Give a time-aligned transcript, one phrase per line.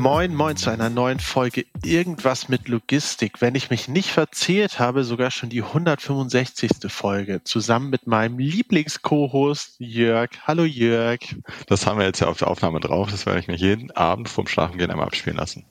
[0.00, 3.42] Moin, moin zu einer neuen Folge Irgendwas mit Logistik.
[3.42, 6.70] Wenn ich mich nicht verzählt habe, sogar schon die 165.
[6.88, 10.30] Folge, zusammen mit meinem Lieblings-Co-Host Jörg.
[10.46, 11.20] Hallo Jörg.
[11.66, 13.10] Das haben wir jetzt ja auf der Aufnahme drauf.
[13.10, 15.66] Das werde ich mir jeden Abend vorm Schlafengehen einmal abspielen lassen.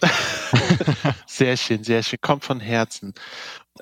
[1.26, 2.20] sehr schön, sehr schön.
[2.22, 3.14] Kommt von Herzen.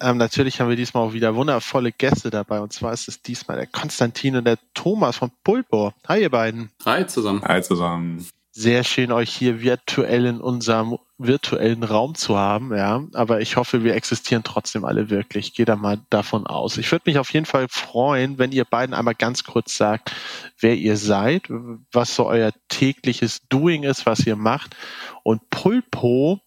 [0.01, 2.61] Ähm, natürlich haben wir diesmal auch wieder wundervolle Gäste dabei.
[2.61, 5.93] Und zwar ist es diesmal der Konstantin und der Thomas von Pulpo.
[6.09, 6.71] Hi, ihr beiden.
[6.87, 7.43] Hi zusammen.
[7.45, 8.27] Hi zusammen
[8.61, 13.03] sehr schön, euch hier virtuell in unserem virtuellen Raum zu haben, ja.
[13.15, 15.49] Aber ich hoffe, wir existieren trotzdem alle wirklich.
[15.49, 16.77] Ich gehe da mal davon aus.
[16.77, 20.13] Ich würde mich auf jeden Fall freuen, wenn ihr beiden einmal ganz kurz sagt,
[20.59, 21.45] wer ihr seid,
[21.93, 24.77] was so euer tägliches Doing ist, was ihr macht
[25.23, 26.41] und Pulpo,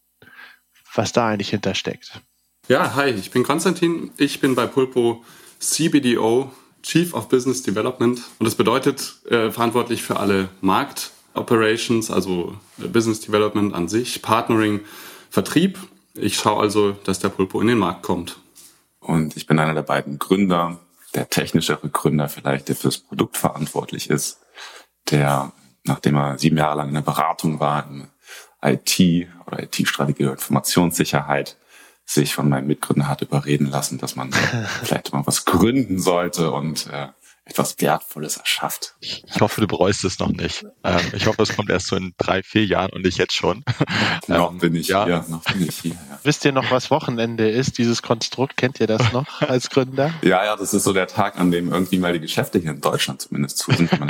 [0.94, 2.22] was da eigentlich hintersteckt.
[2.68, 4.12] Ja, hi, ich bin Konstantin.
[4.18, 5.26] Ich bin bei Pulpo
[5.60, 6.52] CBDO,
[6.84, 8.22] Chief of Business Development.
[8.38, 14.82] Und das bedeutet äh, verantwortlich für alle Markt- Operations, also Business Development an sich, Partnering,
[15.30, 15.80] Vertrieb.
[16.14, 18.38] Ich schaue also, dass der Pulpo in den Markt kommt.
[19.00, 20.80] Und ich bin einer der beiden Gründer,
[21.14, 24.40] der technischere Gründer vielleicht, der fürs Produkt verantwortlich ist,
[25.10, 25.52] der,
[25.84, 28.08] nachdem er sieben Jahre lang in der Beratung war, in
[28.64, 31.58] IT oder IT-Strategie oder Informationssicherheit,
[32.06, 34.32] sich von meinem Mitgründer hat überreden lassen, dass man
[34.84, 37.08] vielleicht mal was gründen sollte und äh,
[37.54, 38.96] etwas Wertvolles erschafft.
[39.00, 40.66] Ich hoffe, du bereust es noch nicht.
[40.84, 43.64] Ähm, ich hoffe, es kommt erst so in drei, vier Jahren und nicht jetzt schon.
[44.28, 45.06] noch ähm, bin ich ja.
[45.06, 45.92] hier, noch bin ich hier.
[45.92, 46.20] Ja.
[46.24, 48.58] Wisst ihr noch, was Wochenende ist, dieses Konstrukt?
[48.58, 50.12] Kennt ihr das noch als Gründer?
[50.24, 52.82] ja, ja, das ist so der Tag, an dem irgendwie mal die Geschäfte hier in
[52.82, 53.92] Deutschland zumindest zu sind.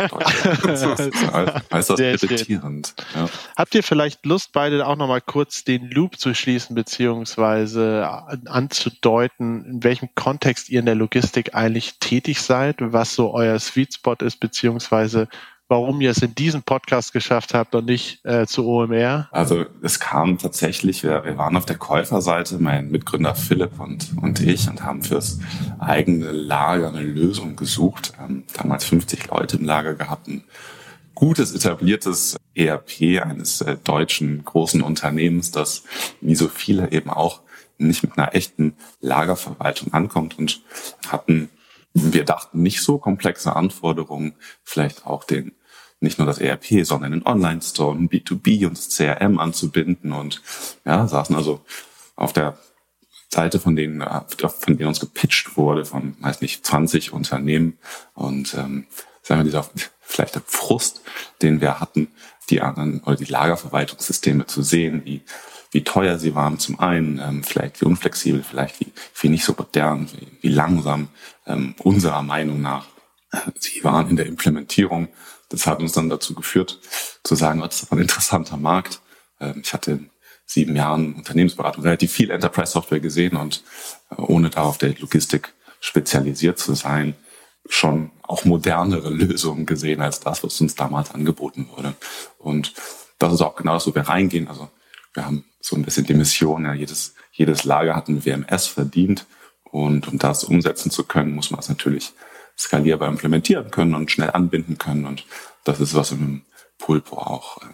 [0.64, 2.94] ist das irritierend.
[3.14, 3.28] Ja.
[3.58, 8.08] Habt ihr vielleicht Lust, beide auch nochmal kurz den Loop zu schließen, beziehungsweise
[8.46, 13.96] anzudeuten, in welchem Kontext ihr in der Logistik eigentlich tätig seid, was so euer Sweet
[13.96, 15.28] Spot ist, beziehungsweise
[15.68, 19.28] warum ihr es in diesem Podcast geschafft habt und nicht äh, zu OMR?
[19.32, 24.40] Also es kam tatsächlich, wir, wir waren auf der Käuferseite, mein Mitgründer Philipp und, und
[24.40, 25.40] ich und haben fürs
[25.80, 28.14] eigene Lager eine Lösung gesucht.
[28.24, 30.44] Ähm, damals 50 Leute im Lager gehabt, ein
[31.16, 35.84] gutes, etabliertes ERP eines äh, deutschen großen Unternehmens, das
[36.22, 37.42] wie so viele eben auch
[37.78, 40.62] nicht mit einer echten Lagerverwaltung ankommt und
[41.08, 41.50] hatten
[41.94, 45.54] wir dachten nicht so komplexe Anforderungen, vielleicht auch den
[46.00, 50.42] nicht nur das ERP, sondern den Online-Store, den B2B und das CRM anzubinden und
[50.84, 51.62] ja, saßen also
[52.16, 52.58] auf der
[53.30, 57.78] Seite, von denen, von denen uns gepitcht wurde, von, weiß nicht, 20 Unternehmen
[58.14, 58.86] und ähm,
[59.22, 59.66] sagen wir, dieser
[60.02, 61.02] vielleicht der Frust,
[61.42, 62.10] den wir hatten,
[62.50, 65.24] die anderen oder die Lagerverwaltungssysteme zu sehen, wie
[65.74, 69.56] wie teuer sie waren zum einen, ähm, vielleicht wie unflexibel, vielleicht wie, wie nicht so
[69.58, 71.10] modern, wie, wie langsam
[71.46, 72.88] ähm, unserer Meinung nach
[73.32, 75.10] äh, sie waren in der Implementierung.
[75.50, 76.80] Das hat uns dann dazu geführt,
[77.24, 79.02] zu sagen, oh, das ist ein interessanter Markt.
[79.40, 80.10] Ähm, ich hatte in
[80.46, 83.64] sieben Jahren Unternehmensberatung relativ viel Enterprise-Software gesehen und
[84.12, 87.16] äh, ohne da auf der Logistik spezialisiert zu sein,
[87.68, 91.94] schon auch modernere Lösungen gesehen als das, was uns damals angeboten wurde.
[92.38, 92.74] Und
[93.20, 94.48] das ist auch genau das, wo wir reingehen.
[94.48, 94.70] Also
[95.14, 99.26] wir haben so ein bisschen die Mission, ja, jedes, jedes Lager hat ein WMS verdient.
[99.64, 102.12] Und um das umsetzen zu können, muss man es natürlich
[102.60, 105.06] skalierbar implementieren können und schnell anbinden können.
[105.06, 105.26] Und
[105.64, 106.46] das ist, was wir mit dem
[106.78, 107.68] Pulpo auch äh,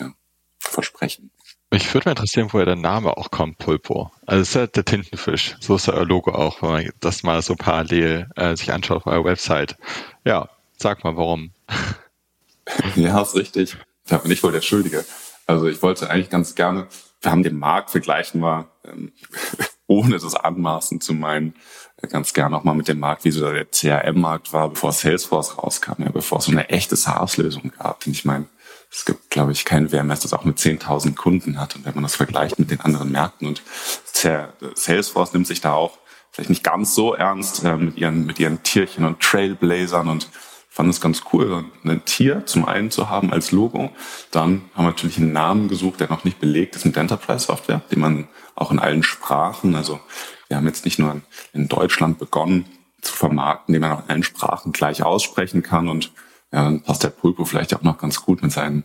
[0.00, 0.14] ja,
[0.58, 1.30] versprechen.
[1.70, 4.10] Mich würde mal interessieren, woher der Name auch kommt, Pulpo.
[4.24, 5.56] Also es ist ja der Tintenfisch.
[5.60, 9.06] So ist euer Logo auch, wenn man das mal so parallel äh, sich anschaut auf
[9.06, 9.76] eurer Website.
[10.24, 10.48] Ja,
[10.78, 11.52] sag mal, warum.
[12.96, 13.76] ja, ist richtig.
[14.06, 15.04] Da bin ich wohl der Schuldige.
[15.46, 16.88] Also ich wollte eigentlich ganz gerne,
[17.26, 19.12] wir haben den Markt, vergleichen wir, ähm,
[19.88, 21.54] ohne das anmaßen zu meinen,
[22.00, 25.58] äh, ganz gerne auch mal mit dem Markt, wie so der CRM-Markt war, bevor Salesforce
[25.58, 28.06] rauskam, ja, bevor es so eine echte SaaS-Lösung gab.
[28.06, 28.46] Und ich meine,
[28.90, 31.76] es gibt, glaube ich, kein WMS, das auch mit 10.000 Kunden hat.
[31.76, 33.62] Und wenn man das vergleicht mit den anderen Märkten und
[34.04, 35.98] Salesforce nimmt sich da auch
[36.30, 40.28] vielleicht nicht ganz so ernst äh, mit ihren mit ihren Tierchen und Trailblazern und
[40.76, 43.90] fand es ganz cool, ein Tier zum einen zu haben als Logo.
[44.30, 47.80] Dann haben wir natürlich einen Namen gesucht, der noch nicht belegt ist mit Enterprise Software,
[47.90, 50.00] den man auch in allen Sprachen, also
[50.48, 51.22] wir haben jetzt nicht nur
[51.54, 52.66] in Deutschland begonnen
[53.00, 56.12] zu vermarkten, den man auch in allen Sprachen gleich aussprechen kann und
[56.52, 58.84] ja, dann passt der Pulpo vielleicht auch noch ganz gut mit seinen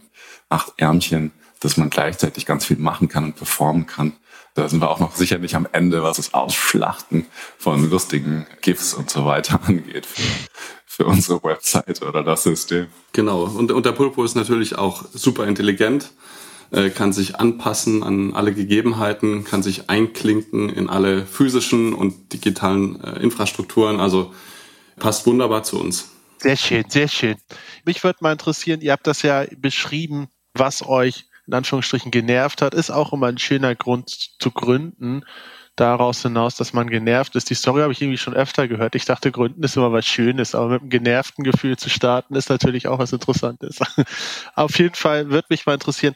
[0.49, 4.13] acht Ärmchen dass man gleichzeitig ganz viel machen kann und performen kann.
[4.53, 7.25] Da sind wir auch noch sicher nicht am Ende, was das Ausschlachten
[7.57, 10.21] von lustigen GIFs und so weiter angeht für,
[10.85, 12.87] für unsere Website oder das System.
[13.13, 13.43] Genau.
[13.43, 16.11] Und, und der Pulpo ist natürlich auch super intelligent,
[16.71, 23.01] äh, kann sich anpassen an alle Gegebenheiten, kann sich einklinken in alle physischen und digitalen
[23.01, 24.01] äh, Infrastrukturen.
[24.01, 24.33] Also
[24.97, 26.09] passt wunderbar zu uns.
[26.39, 27.35] Sehr schön, sehr schön.
[27.85, 32.73] Mich würde mal interessieren, ihr habt das ja beschrieben, was euch in Anführungsstrichen genervt hat,
[32.73, 34.09] ist auch immer ein schöner Grund
[34.39, 35.23] zu gründen.
[35.77, 37.49] Daraus hinaus, dass man genervt ist.
[37.49, 38.93] Die Story habe ich irgendwie schon öfter gehört.
[38.95, 42.49] Ich dachte, gründen ist immer was Schönes, aber mit einem genervten Gefühl zu starten ist
[42.49, 43.79] natürlich auch was Interessantes.
[44.55, 46.13] Auf jeden Fall würde mich mal interessieren,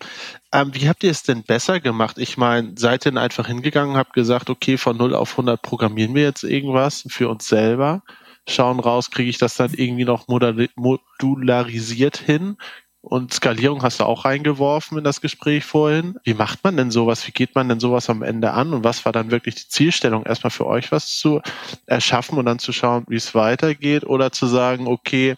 [0.53, 2.17] ähm, wie habt ihr es denn besser gemacht?
[2.17, 6.15] Ich meine, seid ihr denn einfach hingegangen, habt gesagt, okay, von 0 auf 100 programmieren
[6.15, 8.03] wir jetzt irgendwas für uns selber?
[8.47, 12.57] schauen raus, kriege ich das dann irgendwie noch modularisiert hin?
[13.05, 16.17] Und Skalierung hast du auch reingeworfen in das Gespräch vorhin.
[16.23, 17.27] Wie macht man denn sowas?
[17.27, 18.73] Wie geht man denn sowas am Ende an?
[18.73, 20.23] Und was war dann wirklich die Zielstellung?
[20.25, 21.39] Erstmal für euch was zu
[21.85, 25.35] erschaffen und dann zu schauen, wie es weitergeht oder zu sagen, okay,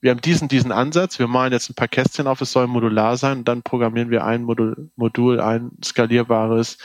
[0.00, 3.18] wir haben diesen, diesen Ansatz, wir malen jetzt ein paar Kästchen auf, es soll modular
[3.18, 6.78] sein und dann programmieren wir ein Modul, Modul ein skalierbares,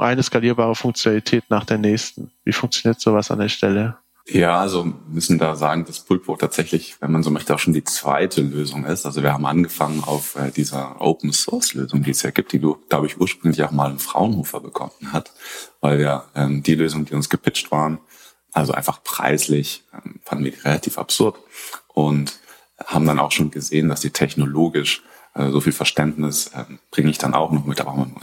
[0.00, 2.32] eine skalierbare Funktionalität nach der nächsten.
[2.44, 3.98] Wie funktioniert sowas an der Stelle?
[4.26, 7.84] Ja, also müssen da sagen, dass Pulpo tatsächlich, wenn man so möchte, auch schon die
[7.84, 9.04] zweite Lösung ist.
[9.04, 12.58] Also wir haben angefangen auf äh, dieser Open Source Lösung, die es ja gibt, die
[12.58, 15.32] du, glaube ich, ursprünglich auch mal in Fraunhofer bekommen hat,
[15.82, 17.98] weil wir ähm, die Lösung, die uns gepitcht waren,
[18.52, 21.36] also einfach preislich, ähm, fanden wir relativ absurd
[21.88, 22.38] und
[22.82, 25.02] haben dann auch schon gesehen, dass die technologisch
[25.34, 28.16] äh, so viel Verständnis äh, bringe ich dann auch noch mit, aber man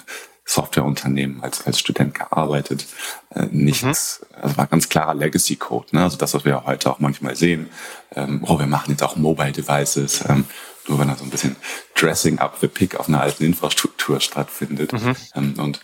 [0.46, 2.86] Softwareunternehmen als, als Student gearbeitet.
[3.30, 4.36] Äh, nichts, mhm.
[4.42, 5.96] also war ganz klarer Legacy-Code.
[5.96, 6.04] Ne?
[6.04, 7.70] Also das, was wir heute auch manchmal sehen.
[8.16, 10.24] Ähm, oh, wir machen jetzt auch Mobile Devices.
[10.28, 10.46] Ähm,
[10.88, 11.56] nur wenn da so ein bisschen
[11.96, 14.94] Dressing up the Pick auf einer alten Infrastruktur stattfindet.
[14.94, 15.16] Mhm.
[15.36, 15.82] Ähm, und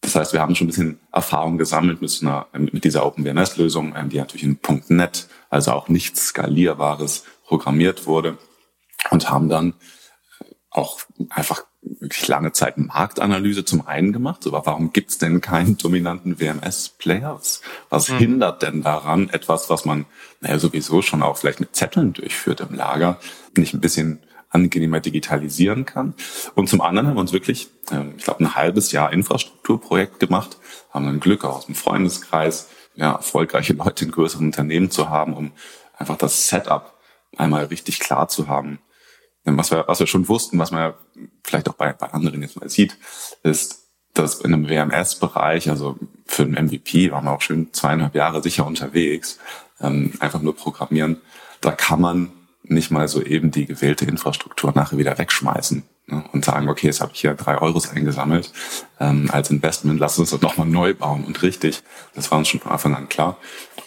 [0.00, 4.08] das heißt, wir haben schon ein bisschen Erfahrung gesammelt mit, einer, mit dieser OpenWMS-Lösung, ähm,
[4.08, 8.38] die natürlich in .NET, also auch nichts Skalierbares programmiert wurde
[9.10, 9.74] und haben dann
[10.72, 14.46] auch einfach wirklich lange Zeit Marktanalyse zum einen gemacht.
[14.46, 17.34] Aber warum gibt's denn keinen dominanten WMS-Player?
[17.38, 17.60] Was,
[17.90, 18.18] was mhm.
[18.18, 20.06] hindert denn daran, etwas, was man
[20.40, 23.18] naja, sowieso schon auch vielleicht mit Zetteln durchführt im Lager,
[23.56, 26.14] nicht ein bisschen angenehmer digitalisieren kann?
[26.54, 30.56] Und zum anderen haben wir uns wirklich, ähm, ich glaube, ein halbes Jahr Infrastrukturprojekt gemacht,
[30.90, 35.34] haben dann Glück auch aus dem Freundeskreis, ja, erfolgreiche Leute in größeren Unternehmen zu haben,
[35.34, 35.52] um
[35.96, 36.94] einfach das Setup
[37.36, 38.78] einmal richtig klar zu haben
[39.44, 40.94] was wir, was wir schon wussten, was man
[41.42, 42.96] vielleicht auch bei, bei anderen jetzt mal sieht,
[43.42, 43.82] ist,
[44.14, 45.96] dass in einem WMS-Bereich, also
[46.26, 49.38] für einen MVP waren wir auch schön zweieinhalb Jahre sicher unterwegs,
[49.80, 51.20] ähm, einfach nur programmieren,
[51.60, 52.32] da kann man
[52.64, 57.00] nicht mal so eben die gewählte Infrastruktur nachher wieder wegschmeißen ne, und sagen, okay, jetzt
[57.00, 58.52] habe ich hier drei Euros eingesammelt
[59.00, 61.82] ähm, als Investment, lass uns das nochmal neu bauen und richtig.
[62.14, 63.36] Das war uns schon von Anfang an klar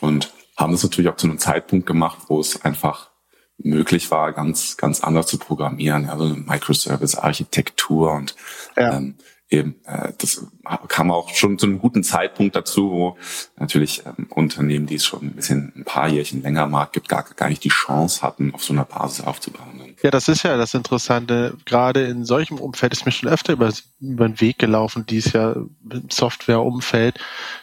[0.01, 3.11] und haben das natürlich auch zu einem Zeitpunkt gemacht, wo es einfach
[3.57, 8.35] möglich war, ganz, ganz anders zu programmieren, also eine Microservice-Architektur und
[8.77, 8.97] ja.
[8.97, 9.15] ähm,
[9.49, 10.45] eben, äh, das
[10.87, 13.17] kam auch schon zu einem guten Zeitpunkt dazu, wo
[13.57, 17.07] natürlich ähm, Unternehmen, die es schon ein bisschen ein paar Jährchen länger am Markt gibt,
[17.09, 19.75] gar, gar nicht die Chance hatten, auf so einer Basis aufzubauen.
[20.03, 21.57] Ja, das ist ja das Interessante.
[21.65, 25.53] Gerade in solchem Umfeld ist mir schon öfter über, über den Weg gelaufen, dies ja
[25.53, 27.19] im Softwareumfeld,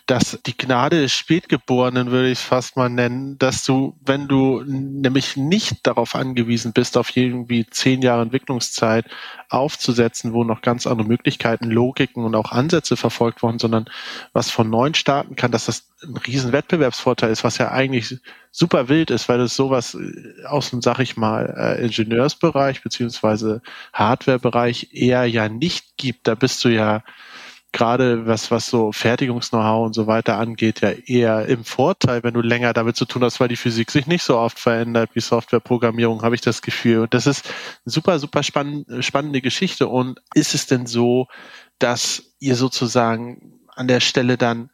[0.06, 4.62] dass die Gnade des Spätgeborenen, würde ich es fast mal nennen, dass du, wenn du
[4.66, 9.06] nämlich nicht darauf angewiesen bist, auf irgendwie zehn Jahre Entwicklungszeit
[9.48, 13.86] aufzusetzen, wo noch ganz andere Möglichkeiten, Logiken und auch Ansätze verfolgt worden, sondern
[14.32, 18.18] was von neuen starten kann, dass das ein riesen Wettbewerbsvorteil ist, was ja eigentlich
[18.50, 23.62] super wild ist, weil es sowas äh, aus dem, sag ich mal, äh, Ingenieursbereich beziehungsweise
[23.92, 26.26] Hardwarebereich eher ja nicht gibt.
[26.28, 27.02] Da bist du ja
[27.72, 32.42] gerade was, was so Fertigungs-Know-how und so weiter angeht, ja eher im Vorteil, wenn du
[32.42, 36.22] länger damit zu tun hast, weil die Physik sich nicht so oft verändert wie Softwareprogrammierung,
[36.22, 37.00] habe ich das Gefühl.
[37.00, 39.88] Und das ist eine super, super spann spannende Geschichte.
[39.88, 41.28] Und ist es denn so,
[41.82, 44.70] dass ihr sozusagen an der Stelle dann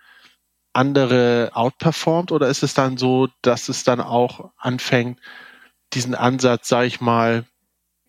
[0.72, 2.32] andere outperformt?
[2.32, 5.20] Oder ist es dann so, dass es dann auch anfängt,
[5.94, 7.44] diesen Ansatz, sage ich mal,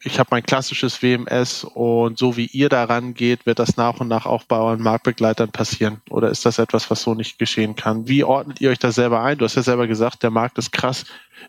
[0.01, 4.08] ich habe mein klassisches WMS und so wie ihr daran geht, wird das nach und
[4.08, 6.01] nach auch bei euren Marktbegleitern passieren?
[6.10, 8.08] Oder ist das etwas, was so nicht geschehen kann?
[8.08, 9.38] Wie ordnet ihr euch da selber ein?
[9.38, 11.06] Du hast ja selber gesagt, der Markt ist krass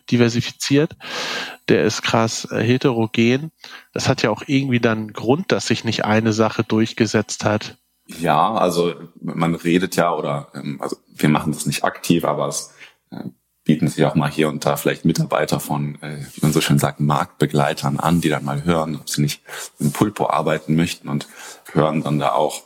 [0.09, 0.95] diversifiziert,
[1.69, 3.51] der ist krass äh, heterogen.
[3.93, 7.77] Das hat ja auch irgendwie dann Grund, dass sich nicht eine Sache durchgesetzt hat.
[8.19, 12.73] Ja, also man redet ja oder ähm, also wir machen das nicht aktiv, aber es
[13.63, 16.79] bieten sich auch mal hier und da vielleicht Mitarbeiter von, äh, wie man so schön
[16.79, 19.41] sagt, Marktbegleitern an, die dann mal hören, ob sie nicht
[19.79, 21.27] im Pulpo arbeiten möchten und
[21.71, 22.63] hören dann da auch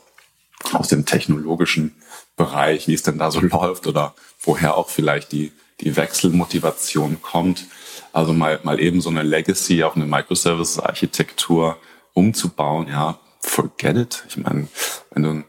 [0.72, 1.94] aus dem technologischen
[2.36, 7.66] Bereich, wie es denn da so läuft oder woher auch vielleicht die, die Wechselmotivation kommt.
[8.12, 11.76] Also mal, mal eben so eine Legacy auf eine Microservice-Architektur
[12.14, 14.24] umzubauen, ja, forget it.
[14.28, 14.68] Ich meine,
[15.10, 15.44] wenn du,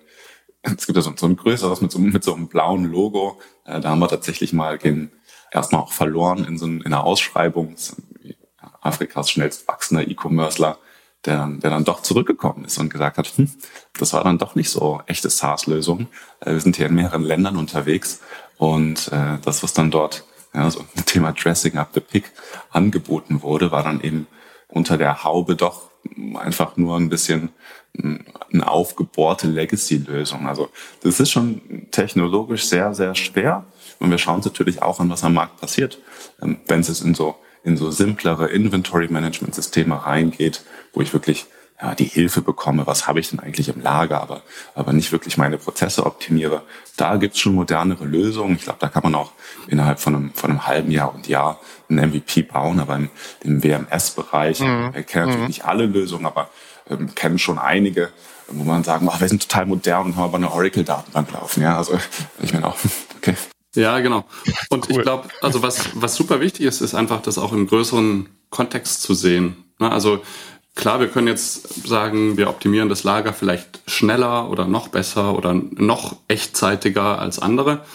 [0.62, 3.80] es gibt ja so, so ein größeres mit so, mit so einem blauen Logo, äh,
[3.80, 5.12] da haben wir tatsächlich mal den,
[5.52, 7.76] erstmal auch verloren in so in einer Ausschreibung.
[8.82, 10.78] Afrikas schnellst wachsender E-Commercer,
[11.26, 13.50] der, der dann doch zurückgekommen ist und gesagt hat, hm,
[14.00, 16.08] das war dann doch nicht so echte SaaS-Lösung.
[16.40, 18.22] Äh, wir sind hier in mehreren Ländern unterwegs
[18.58, 20.24] und äh, das, was dann dort
[20.54, 22.32] ja, so ein Thema Dressing up the Pig
[22.72, 24.28] angeboten wurde, war dann eben
[24.70, 25.90] unter der Haube doch
[26.36, 27.50] einfach nur ein bisschen
[28.54, 30.48] eine aufgebohrte Legacy-Lösung.
[30.48, 30.70] Also
[31.02, 33.66] das ist schon technologisch sehr, sehr schwer.
[34.00, 36.00] Und wir schauen uns natürlich auch an, was am Markt passiert.
[36.42, 40.64] Ähm, wenn es in so, in so simplere Inventory-Management-Systeme reingeht,
[40.94, 41.48] wo ich wirklich
[41.82, 44.42] ja, die Hilfe bekomme, was habe ich denn eigentlich im Lager, aber,
[44.74, 46.64] aber nicht wirklich meine Prozesse optimiere.
[46.96, 48.56] Da gibt's schon modernere Lösungen.
[48.56, 49.32] Ich glaube, da kann man auch
[49.68, 53.10] innerhalb von einem, von einem halben Jahr und Jahr ein MVP bauen, aber im,
[53.44, 54.94] im WMS-Bereich, mhm.
[54.98, 55.48] ich kenne natürlich mhm.
[55.48, 56.50] nicht alle Lösungen, aber
[56.90, 58.10] ähm, kennen schon einige,
[58.48, 61.62] wo man sagen, ach, wir sind total modern und haben aber eine Oracle-Datenbank laufen.
[61.62, 62.00] Ja, also
[62.42, 62.78] ich meine auch,
[63.18, 63.36] okay.
[63.76, 64.26] Ja, genau.
[64.70, 64.98] Und cool.
[64.98, 69.02] ich glaube, also was, was super wichtig ist, ist einfach, das auch im größeren Kontext
[69.02, 69.58] zu sehen.
[69.80, 70.22] Ne, also
[70.76, 75.54] klar, wir können jetzt sagen, wir optimieren das Lager vielleicht schneller oder noch besser oder
[75.54, 77.86] noch echtzeitiger als andere.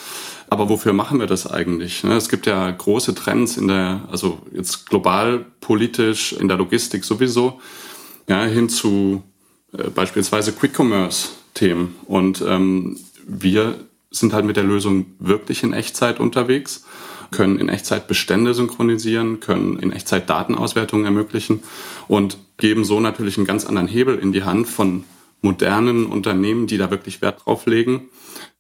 [0.51, 2.05] Aber wofür machen wir das eigentlich?
[2.05, 7.05] Ne, es gibt ja große Trends in der, also jetzt global politisch, in der Logistik
[7.05, 7.61] sowieso,
[8.29, 9.23] ja, hin zu
[9.73, 11.97] äh, beispielsweise Quick Commerce Themen.
[12.07, 13.77] Und ähm, wir
[14.13, 16.85] sind halt mit der Lösung wirklich in Echtzeit unterwegs,
[17.31, 21.63] können in Echtzeit Bestände synchronisieren, können in Echtzeit Datenauswertungen ermöglichen
[22.09, 25.05] und geben so natürlich einen ganz anderen Hebel in die Hand von
[25.41, 28.09] modernen Unternehmen, die da wirklich Wert drauf legen,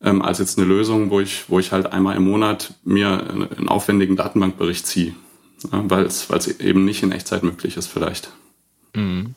[0.02, 3.08] ähm, als jetzt eine Lösung, wo ich, wo ich halt einmal im Monat mir
[3.56, 5.14] einen aufwendigen Datenbankbericht ziehe,
[5.70, 6.28] ja, weil es
[6.60, 8.32] eben nicht in Echtzeit möglich ist vielleicht.
[8.94, 9.34] Mhm.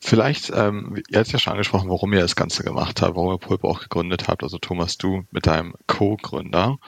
[0.00, 3.38] Vielleicht, ähm, ihr habt ja schon angesprochen, warum ihr das Ganze gemacht habt, warum ihr
[3.38, 6.78] Pulpo auch gegründet habt, also Thomas, du mit deinem Co-Gründer.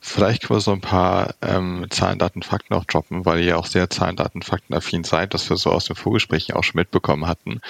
[0.00, 3.66] Vielleicht können wir so ein paar ähm, Zahlen, Daten, Fakten auch droppen, weil ihr auch
[3.66, 7.26] sehr Zahlen, Daten, Fakten affin seid, das wir so aus den Vorgesprächen auch schon mitbekommen
[7.26, 7.60] hatten.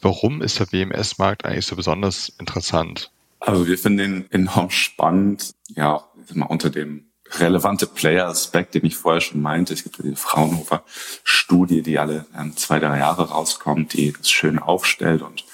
[0.00, 3.10] Warum ist der WMS-Markt eigentlich so besonders interessant?
[3.40, 9.20] Also wir finden ihn enorm spannend, ja, mal unter dem relevante Player-Aspekt, den ich vorher
[9.20, 9.74] schon meinte.
[9.74, 15.22] Es gibt die Fraunhofer-Studie, die alle ähm, zwei, drei Jahre rauskommt, die das schön aufstellt
[15.22, 15.44] und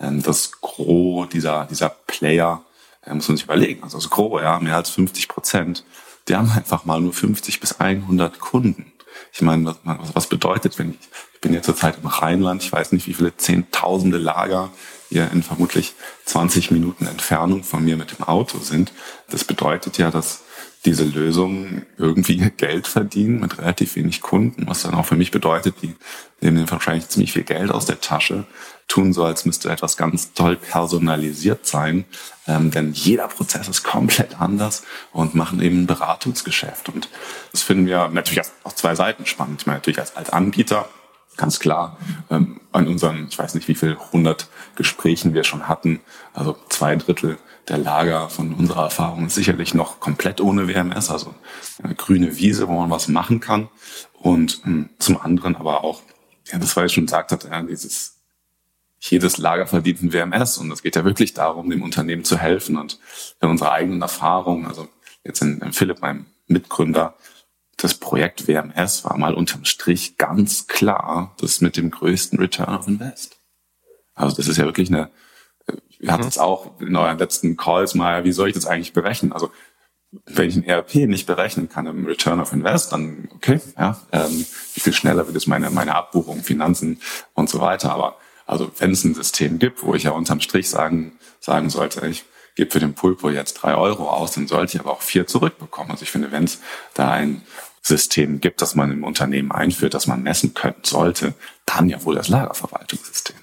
[0.00, 2.62] ähm, das Gros dieser, dieser Player,
[3.04, 5.84] äh, muss man sich überlegen, also das Gros, ja, mehr als 50 Prozent,
[6.28, 8.92] die haben einfach mal nur 50 bis 100 Kunden.
[9.32, 10.98] Ich meine, was, was bedeutet, wenn ich,
[11.34, 14.70] ich bin jetzt zurzeit im Rheinland, ich weiß nicht, wie viele Zehntausende Lager
[15.08, 18.92] hier in vermutlich 20 Minuten Entfernung von mir mit dem Auto sind.
[19.28, 20.43] Das bedeutet ja, dass
[20.84, 25.76] diese Lösung irgendwie Geld verdienen mit relativ wenig Kunden, was dann auch für mich bedeutet,
[25.82, 25.94] die
[26.40, 28.44] nehmen wahrscheinlich ziemlich viel Geld aus der Tasche,
[28.86, 32.04] tun so, als müsste etwas ganz toll personalisiert sein,
[32.46, 36.90] ähm, denn jeder Prozess ist komplett anders und machen eben ein Beratungsgeschäft.
[36.90, 37.08] Und
[37.52, 39.62] das finden wir natürlich auf zwei Seiten spannend.
[39.62, 40.88] Ich meine, natürlich als, als Anbieter
[41.36, 41.96] ganz klar
[42.30, 46.00] ähm, an unseren, ich weiß nicht, wie viel hundert Gesprächen wir schon hatten,
[46.34, 51.34] also zwei Drittel der Lager von unserer Erfahrung ist sicherlich noch komplett ohne WMS, also
[51.82, 53.68] eine grüne Wiese, wo man was machen kann.
[54.12, 56.02] Und ähm, zum anderen aber auch,
[56.46, 58.14] ja, das war ich schon gesagt hat, ja, dieses
[59.10, 62.78] jedes Lager verdient ein WMS und es geht ja wirklich darum, dem Unternehmen zu helfen
[62.78, 62.98] und
[63.40, 64.88] in unserer eigenen Erfahrung, also
[65.24, 67.14] jetzt in, in Philipp, meinem Mitgründer,
[67.76, 72.88] das Projekt WMS war mal unterm Strich ganz klar das mit dem größten Return of
[72.88, 73.38] Invest.
[74.14, 75.10] Also das ist ja wirklich eine
[75.98, 79.32] wir hatten es auch in euren letzten Calls mal, wie soll ich das eigentlich berechnen?
[79.32, 79.50] Also
[80.26, 84.46] wenn ich ein ERP nicht berechnen kann im Return of Invest, dann okay, ja, ähm,
[84.74, 87.00] wie viel schneller wird es meine, meine Abbuchung, Finanzen
[87.34, 87.92] und so weiter.
[87.92, 88.16] Aber
[88.46, 92.24] also wenn es ein System gibt, wo ich ja unterm Strich sagen, sagen sollte, ich
[92.54, 95.90] gebe für den Pulpo jetzt drei Euro aus, dann sollte ich aber auch vier zurückbekommen.
[95.90, 96.60] Also ich finde, wenn es
[96.94, 97.42] da ein
[97.82, 101.34] System gibt, das man im Unternehmen einführt, das man messen können sollte,
[101.66, 103.36] dann ja wohl das Lagerverwaltungssystem.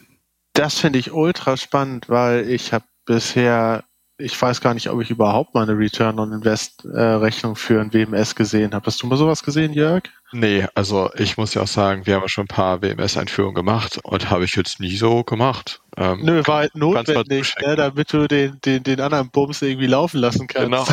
[0.53, 3.84] Das finde ich ultra spannend, weil ich habe bisher,
[4.17, 7.79] ich weiß gar nicht, ob ich überhaupt mal eine Return on Invest äh, Rechnung für
[7.79, 8.86] ein WMS gesehen habe.
[8.86, 10.03] Hast du mal sowas gesehen, Jörg?
[10.33, 14.00] Nee, also ich muss ja auch sagen, wir haben ja schon ein paar WMS-Einführungen gemacht
[14.03, 15.81] und habe ich jetzt nie so gemacht.
[15.97, 20.19] Ähm, Nö, war halt notwendig, ne, damit du den, den, den anderen Bums irgendwie laufen
[20.19, 20.69] lassen kannst.
[20.69, 20.85] Genau.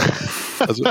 [0.58, 0.84] Also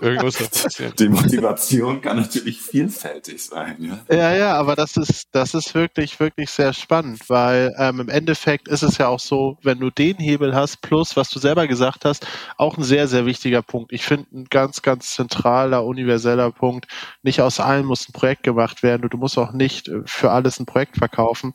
[0.00, 0.92] irgendwas passieren.
[0.96, 3.76] Die Motivation kann natürlich vielfältig sein.
[4.08, 8.08] Ja, ja, ja aber das ist, das ist wirklich, wirklich sehr spannend, weil ähm, im
[8.08, 11.66] Endeffekt ist es ja auch so, wenn du den Hebel hast, plus, was du selber
[11.66, 12.28] gesagt hast,
[12.58, 13.92] auch ein sehr, sehr wichtiger Punkt.
[13.92, 16.86] Ich finde ein ganz, ganz zentraler, universeller Punkt.
[17.24, 20.60] Nicht aus allem muss ein Projekt gemacht werden und du musst auch nicht für alles
[20.60, 21.54] ein Projekt verkaufen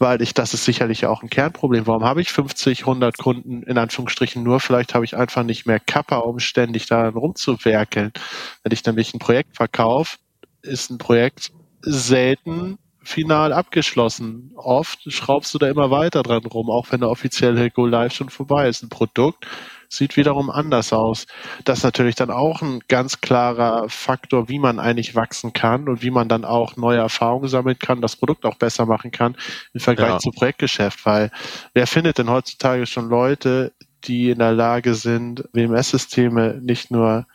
[0.00, 1.86] weil ich, das ist sicherlich auch ein Kernproblem.
[1.86, 4.58] Warum habe ich 50, 100 Kunden in Anführungsstrichen nur?
[4.58, 8.12] Vielleicht habe ich einfach nicht mehr Kappa, um ständig daran rumzuwerkeln.
[8.62, 10.16] Wenn ich nämlich ein Projekt verkaufe,
[10.62, 11.52] ist ein Projekt
[11.82, 14.52] selten final abgeschlossen.
[14.56, 18.30] Oft schraubst du da immer weiter dran rum, auch wenn der offizielle Go Live schon
[18.30, 18.82] vorbei ist.
[18.82, 19.46] Ein Produkt
[19.90, 21.26] sieht wiederum anders aus.
[21.64, 26.00] Das ist natürlich dann auch ein ganz klarer Faktor, wie man eigentlich wachsen kann und
[26.02, 29.36] wie man dann auch neue Erfahrungen sammeln kann, das Produkt auch besser machen kann
[29.74, 30.18] im Vergleich ja.
[30.18, 31.04] zu Projektgeschäft.
[31.04, 31.30] Weil
[31.74, 33.72] wer findet denn heutzutage schon Leute,
[34.04, 37.26] die in der Lage sind, WMS-Systeme nicht nur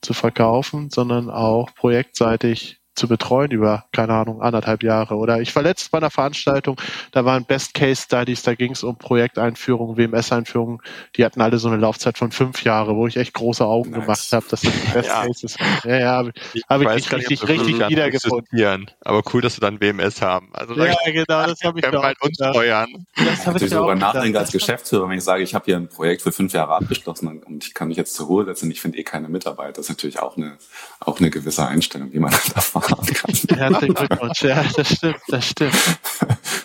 [0.00, 5.16] zu verkaufen, sondern auch projektseitig zu betreuen über, keine Ahnung, anderthalb Jahre.
[5.16, 6.80] Oder ich war letztens bei einer Veranstaltung,
[7.12, 10.82] da waren Best Case Studies, da ging es um Projekteinführung, WMS-Einführung,
[11.16, 14.00] die hatten alle so eine Laufzeit von fünf Jahre, wo ich echt große Augen nice.
[14.00, 15.26] gemacht habe, dass das Best ja.
[15.26, 15.78] Cases waren.
[15.84, 18.90] Ja, ja, habe ich, hab ich nicht richtig, richtig wiedergefunden.
[19.04, 20.50] Aber cool, dass wir dann WMS haben.
[20.52, 23.06] Also ja, genau, das habe ich auch bald uns steuern.
[23.16, 26.22] Das habe ich sogar nachdenken als Geschäftsführer, wenn ich sage, ich habe hier ein Projekt
[26.22, 29.02] für fünf Jahre abgeschlossen und ich kann mich jetzt zur Ruhe setzen ich finde eh
[29.02, 29.74] keine Mitarbeiter.
[29.74, 30.58] Das ist natürlich auch eine,
[31.00, 33.06] auch eine gewisse Einstellung, die man da fahren kann.
[33.58, 35.74] Herzlichen Glückwunsch, ja, das stimmt, das stimmt.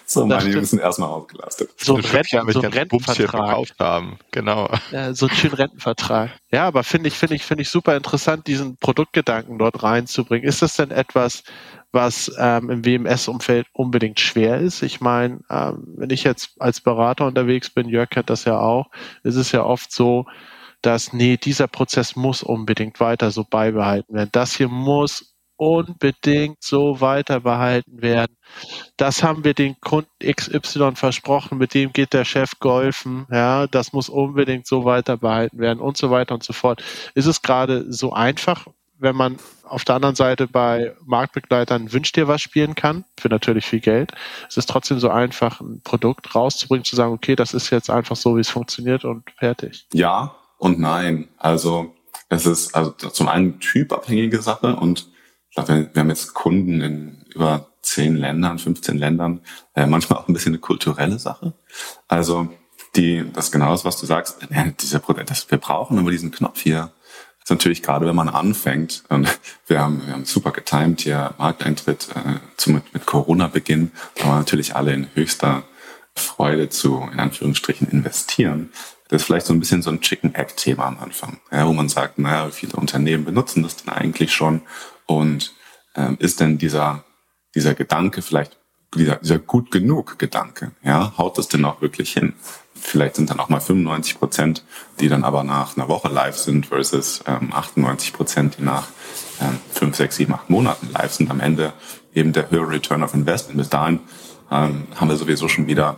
[0.06, 1.72] So, meine Jungs sind erstmal ausgelastet.
[1.78, 3.68] So ein, Renten, so ein Rentenvertrag.
[3.80, 4.20] Haben.
[4.30, 4.70] Genau.
[4.92, 6.30] Ja, so ein schönen Rentenvertrag.
[6.52, 10.48] Ja, aber finde ich, finde ich, finde ich super interessant, diesen Produktgedanken dort reinzubringen.
[10.48, 11.44] Ist das denn etwas,
[11.94, 14.84] was ähm, im WMS-Umfeld unbedingt schwer ist?
[14.84, 18.92] Ich meine, ähm, wenn ich jetzt als Berater unterwegs bin, Jörg kennt das ja auch,
[19.24, 20.28] ist es ja oft so,
[20.84, 24.30] dass, nee, dieser Prozess muss unbedingt weiter so beibehalten werden.
[24.32, 28.38] Das hier muss unbedingt so weiter behalten werden.
[28.98, 33.94] Das haben wir den Kunden XY versprochen, mit dem geht der Chef golfen, ja, das
[33.94, 36.84] muss unbedingt so weiter behalten werden und so weiter und so fort.
[37.16, 42.28] Ist es gerade so einfach, wenn man auf der anderen Seite bei Marktbegleitern wünscht dir
[42.28, 44.12] was spielen kann, für natürlich viel Geld.
[44.48, 48.16] Es ist trotzdem so einfach, ein Produkt rauszubringen, zu sagen, okay, das ist jetzt einfach
[48.16, 49.88] so, wie es funktioniert und fertig.
[49.94, 51.28] Ja und nein.
[51.38, 51.94] Also
[52.30, 55.10] es ist also zum einen typabhängige Sache und
[55.54, 59.42] ich glaube, wir, haben jetzt Kunden in über zehn Ländern, 15 Ländern,
[59.76, 61.54] äh, manchmal auch ein bisschen eine kulturelle Sache.
[62.08, 62.50] Also
[62.96, 66.32] die, das genau ist, was du sagst, äh, dieser Produkt, das, wir brauchen immer diesen
[66.32, 66.92] Knopf hier.
[67.40, 69.28] Das ist natürlich gerade, wenn man anfängt, und
[69.68, 74.36] wir haben, wir haben super getimed hier Markteintritt äh, zu, mit, mit Corona-Beginn, da wir
[74.38, 75.66] natürlich alle in höchster
[76.16, 78.72] Freude zu, in Anführungsstrichen, investieren.
[79.10, 82.18] Das ist vielleicht so ein bisschen so ein Chicken-Egg-Thema am Anfang, ja, wo man sagt,
[82.18, 84.64] naja, viele Unternehmen benutzen das dann eigentlich schon
[85.18, 85.54] und
[85.96, 87.04] ähm, ist denn dieser,
[87.56, 88.58] dieser Gedanke vielleicht,
[88.96, 92.34] dieser, dieser gut genug Gedanke, ja, haut das denn auch wirklich hin?
[92.76, 94.66] Vielleicht sind dann auch mal 95 Prozent,
[95.00, 98.88] die dann aber nach einer Woche live sind versus ähm, 98 Prozent, die nach
[99.40, 101.32] ähm, 5, 6, 7, 8 Monaten live sind.
[101.32, 101.74] Am Ende
[102.14, 103.58] eben der höhere Return of Investment.
[103.58, 104.00] Bis dahin
[104.52, 105.98] ähm, haben wir sowieso schon wieder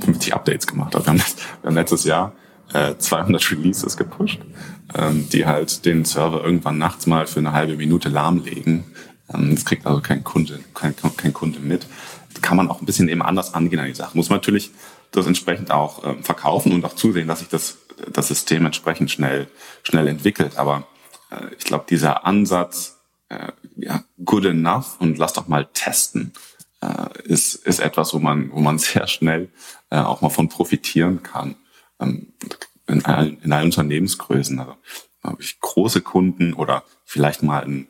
[0.00, 0.94] 50 Updates gemacht.
[0.94, 1.18] Also wir, haben,
[1.62, 2.32] wir haben letztes Jahr
[2.72, 4.40] äh, 200 Releases gepusht,
[4.94, 8.84] ähm, die halt den Server irgendwann nachts mal für eine halbe Minute lahmlegen.
[9.32, 11.86] Ähm, das kriegt also kein Kunde, kein, kein Kunde mit.
[12.32, 14.16] Das kann man auch ein bisschen eben anders angehen an die Sache.
[14.16, 14.70] Muss man natürlich
[15.10, 17.78] das entsprechend auch ähm, verkaufen und auch zusehen, dass sich das,
[18.12, 19.48] das System entsprechend schnell,
[19.82, 20.56] schnell entwickelt.
[20.58, 20.86] Aber
[21.30, 26.32] äh, ich glaube, dieser Ansatz, äh, ja, good enough und lass doch mal testen,
[26.80, 29.50] äh, ist, ist etwas, wo man, wo man sehr schnell
[29.90, 31.56] äh, auch mal von profitieren kann.
[32.00, 32.32] Ähm,
[32.86, 34.58] in, allen, in allen Unternehmensgrößen.
[34.58, 34.74] Also
[35.22, 37.88] habe ich große Kunden oder vielleicht mal ein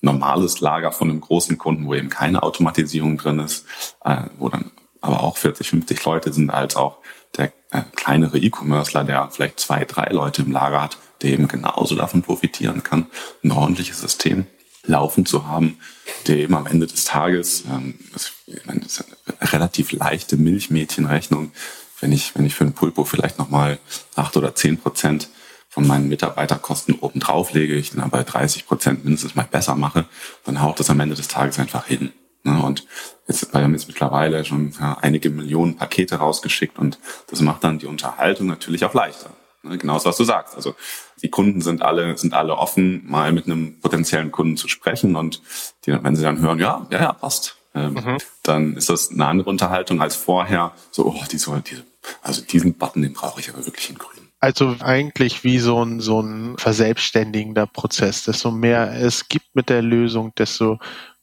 [0.00, 3.66] normales Lager von einem großen Kunden, wo eben keine Automatisierung drin ist,
[4.04, 6.98] äh, wo dann aber auch 40, 50 Leute sind, als auch
[7.36, 11.94] der äh, kleinere E-Commercer, der vielleicht zwei, drei Leute im Lager hat, der eben genauso
[11.94, 13.06] davon profitieren kann,
[13.44, 14.46] ein ordentliches System
[14.84, 15.78] laufen zu haben,
[16.26, 21.52] der eben am Ende des Tages, ähm, das, ist eine relativ leichte Milchmädchenrechnung,
[22.00, 23.78] wenn ich, wenn ich für ein Pulpo vielleicht nochmal
[24.16, 25.28] acht oder zehn Prozent
[25.68, 30.06] von meinen Mitarbeiterkosten oben drauf lege, ich dann bei 30 Prozent mindestens mal besser mache,
[30.44, 32.12] dann haut das am Ende des Tages einfach hin.
[32.42, 32.62] Ne?
[32.62, 32.86] Und
[33.26, 36.98] jetzt, wir haben jetzt mittlerweile schon einige Millionen Pakete rausgeschickt und
[37.30, 39.30] das macht dann die Unterhaltung natürlich auch leichter.
[39.62, 39.78] Ne?
[39.78, 40.56] Genau das, was du sagst.
[40.56, 40.74] Also
[41.22, 45.42] die Kunden sind alle, sind alle offen, mal mit einem potenziellen Kunden zu sprechen und
[45.84, 48.18] die, wenn sie dann hören, ja, ja, ja, passt, ähm, mhm.
[48.42, 50.72] dann ist das eine andere Unterhaltung als vorher.
[50.90, 51.84] So, oh, diese, diese,
[52.22, 54.28] also diesen Button, den brauche ich aber wirklich in grün.
[54.40, 58.24] Also eigentlich wie so ein, so ein verselbstständigender Prozess.
[58.24, 60.78] Desto mehr es gibt mit der Lösung, desto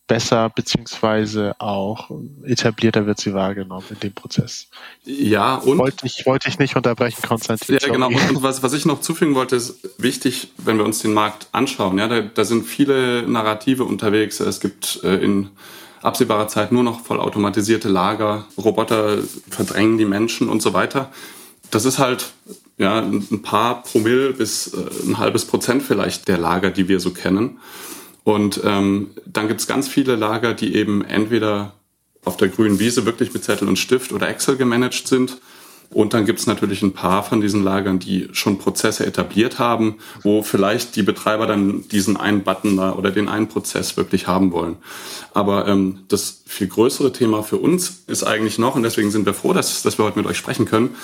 [0.07, 2.11] besser beziehungsweise auch
[2.43, 4.67] etablierter wird sie wahrgenommen in dem Prozess.
[5.03, 7.77] Ja, und wollte ich, wollte ich nicht unterbrechen, Konstantin.
[7.81, 8.07] Ja, genau.
[8.07, 11.97] Und, was, was ich noch zufügen wollte, ist wichtig, wenn wir uns den Markt anschauen.
[11.97, 14.39] Ja, da, da sind viele Narrative unterwegs.
[14.39, 15.49] Es gibt äh, in
[16.05, 19.17] absehbarer Zeit nur noch vollautomatisierte Lager, Roboter
[19.49, 21.11] verdrängen die Menschen und so weiter.
[21.71, 22.33] Das ist halt
[22.77, 27.11] ja, ein paar Promille bis äh, ein halbes Prozent vielleicht der Lager, die wir so
[27.11, 27.59] kennen.
[28.23, 31.73] Und ähm, dann gibt's ganz viele Lager, die eben entweder
[32.23, 35.37] auf der grünen Wiese wirklich mit Zettel und Stift oder Excel gemanagt sind.
[35.89, 40.43] Und dann gibt's natürlich ein paar von diesen Lagern, die schon Prozesse etabliert haben, wo
[40.43, 44.77] vielleicht die Betreiber dann diesen einen Button da oder den einen Prozess wirklich haben wollen.
[45.33, 49.33] Aber ähm, das viel größere Thema für uns ist eigentlich noch, und deswegen sind wir
[49.33, 50.95] froh, dass, dass wir heute mit euch sprechen können,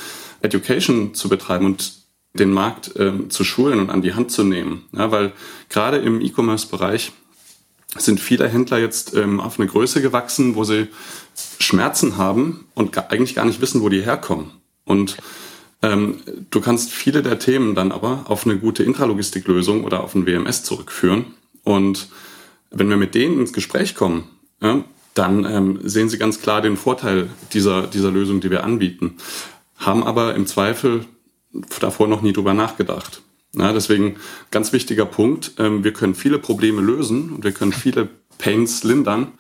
[0.41, 1.93] Education zu betreiben und
[2.33, 4.85] den Markt ähm, zu schulen und an die Hand zu nehmen.
[4.93, 5.33] Ja, weil
[5.69, 7.11] gerade im E-Commerce-Bereich
[7.97, 10.87] sind viele Händler jetzt ähm, auf eine Größe gewachsen, wo sie
[11.59, 14.51] Schmerzen haben und gar, eigentlich gar nicht wissen, wo die herkommen.
[14.91, 15.15] Und
[15.81, 16.17] ähm,
[16.49, 20.63] du kannst viele der Themen dann aber auf eine gute Intralogistiklösung oder auf ein WMS
[20.63, 21.25] zurückführen.
[21.63, 22.09] Und
[22.71, 24.25] wenn wir mit denen ins Gespräch kommen,
[24.61, 29.15] ja, dann ähm, sehen sie ganz klar den Vorteil dieser, dieser Lösung, die wir anbieten,
[29.77, 31.05] haben aber im Zweifel
[31.79, 33.21] davor noch nie drüber nachgedacht.
[33.53, 34.17] Ja, deswegen
[34.51, 35.53] ganz wichtiger Punkt.
[35.57, 39.31] Ähm, wir können viele Probleme lösen und wir können viele Pains lindern.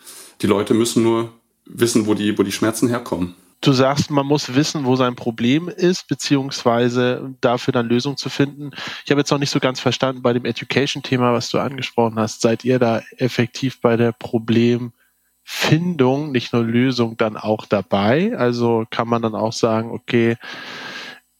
[0.41, 1.31] Die Leute müssen nur
[1.65, 3.35] wissen, wo die, wo die Schmerzen herkommen.
[3.61, 8.71] Du sagst, man muss wissen, wo sein Problem ist, beziehungsweise dafür dann Lösungen zu finden.
[9.05, 12.41] Ich habe jetzt noch nicht so ganz verstanden bei dem Education-Thema, was du angesprochen hast.
[12.41, 18.35] Seid ihr da effektiv bei der Problemfindung, nicht nur Lösung, dann auch dabei?
[18.35, 20.37] Also kann man dann auch sagen, okay,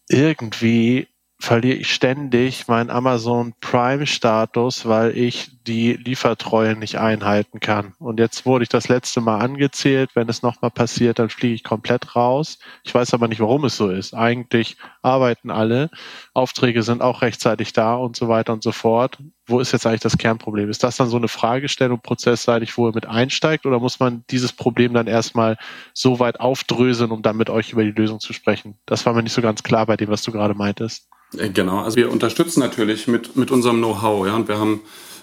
[0.08, 1.08] irgendwie
[1.40, 7.94] verliere ich ständig meinen Amazon Prime Status, weil ich die Liefertreue nicht einhalten kann.
[8.00, 10.12] Und jetzt wurde ich das letzte Mal angezählt.
[10.16, 12.58] Wenn es nochmal passiert, dann fliege ich komplett raus.
[12.84, 14.14] Ich weiß aber nicht, warum es so ist.
[14.14, 15.90] Eigentlich arbeiten alle.
[16.34, 19.18] Aufträge sind auch rechtzeitig da und so weiter und so fort.
[19.46, 20.70] Wo ist jetzt eigentlich das Kernproblem?
[20.70, 23.66] Ist das dann so eine Fragestellung prozessseitig, wo ihr mit einsteigt?
[23.66, 25.58] Oder muss man dieses Problem dann erstmal
[25.94, 28.76] so weit aufdröseln, um dann mit euch über die Lösung zu sprechen?
[28.86, 31.08] Das war mir nicht so ganz klar bei dem, was du gerade meintest.
[31.38, 34.82] Äh, genau, also wir unterstützen natürlich mit, mit unserem Know-how, ja, und wir haben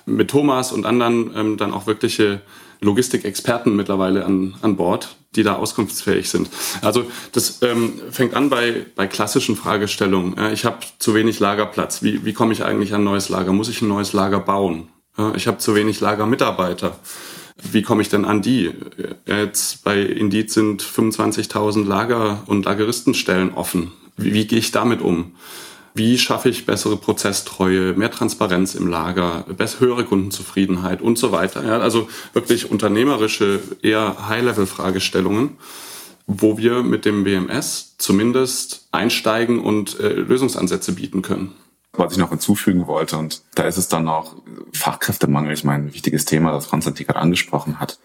[0.08, 2.40] mit Thomas und anderen ähm, dann auch wirkliche
[2.80, 6.48] Logistikexperten mittlerweile an, an Bord, die da auskunftsfähig sind.
[6.80, 10.34] Also das ähm, fängt an bei, bei klassischen Fragestellungen.
[10.36, 12.02] Ja, ich habe zu wenig Lagerplatz.
[12.02, 13.52] Wie, wie komme ich eigentlich an ein neues Lager?
[13.52, 14.88] Muss ich ein neues Lager bauen?
[15.16, 16.98] Ja, ich habe zu wenig Lagermitarbeiter.
[17.60, 18.70] Wie komme ich denn an die?
[19.26, 23.90] Jetzt bei Indeed sind 25.000 Lager- und Lageristenstellen offen.
[24.16, 25.32] Wie, wie gehe ich damit um?
[25.98, 29.44] Wie schaffe ich bessere Prozesstreue, mehr Transparenz im Lager,
[29.78, 31.62] höhere Kundenzufriedenheit und so weiter.
[31.66, 35.58] Ja, also wirklich unternehmerische, eher High-Level-Fragestellungen,
[36.26, 41.52] wo wir mit dem BMS zumindest einsteigen und äh, Lösungsansätze bieten können.
[41.92, 44.36] Was ich noch hinzufügen wollte, und da ist es dann auch
[44.72, 47.98] Fachkräftemangel, ich meine, ein wichtiges Thema, das Konstantin gerade angesprochen hat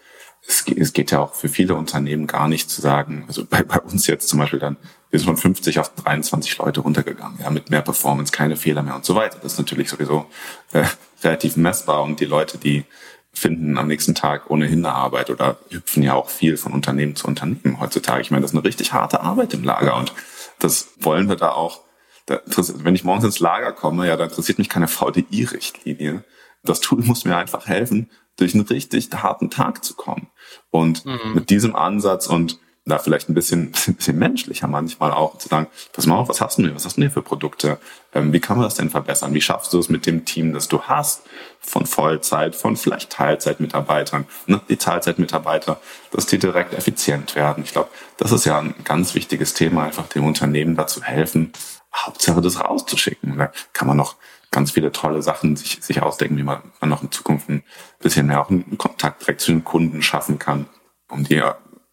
[0.47, 3.79] es, es geht ja auch für viele Unternehmen gar nicht zu sagen, also bei, bei
[3.79, 4.77] uns jetzt zum Beispiel dann,
[5.09, 8.95] wir sind von 50 auf 23 Leute runtergegangen, ja, mit mehr Performance, keine Fehler mehr
[8.95, 9.39] und so weiter.
[9.41, 10.25] Das ist natürlich sowieso
[10.73, 10.85] äh,
[11.23, 12.85] relativ messbar und die Leute, die
[13.33, 17.27] finden am nächsten Tag ohnehin eine Arbeit oder hüpfen ja auch viel von Unternehmen zu
[17.27, 18.21] Unternehmen heutzutage.
[18.21, 20.13] Ich meine, das ist eine richtig harte Arbeit im Lager und
[20.59, 21.81] das wollen wir da auch.
[22.25, 26.23] Da, wenn ich morgens ins Lager komme, ja, da interessiert mich keine VDI-Richtlinie.
[26.63, 30.27] Das Tool muss mir einfach helfen, durch einen richtig harten Tag zu kommen.
[30.73, 31.35] Und mhm.
[31.35, 35.67] mit diesem Ansatz und da vielleicht ein bisschen, bisschen, bisschen menschlicher manchmal auch zu sagen,
[35.93, 37.77] pass mal auf, was hast du denn, was hast du denn für Produkte?
[38.13, 39.35] Ähm, wie kann man das denn verbessern?
[39.35, 41.21] Wie schaffst du es mit dem Team, das du hast,
[41.59, 44.61] von Vollzeit, von vielleicht Teilzeitmitarbeitern, ne?
[44.67, 45.79] die Teilzeitmitarbeiter,
[46.11, 47.63] dass die direkt effizient werden?
[47.63, 51.53] Ich glaube, das ist ja ein ganz wichtiges Thema, einfach dem Unternehmen dazu helfen,
[51.95, 53.37] Hauptsache das rauszuschicken.
[53.37, 54.15] Da kann man noch
[54.53, 57.63] ganz viele tolle Sachen sich, sich ausdenken, wie man, man noch in Zukunft ein
[57.99, 60.67] bisschen mehr auch einen Kontakt direkt zu den Kunden schaffen kann,
[61.09, 61.41] um die,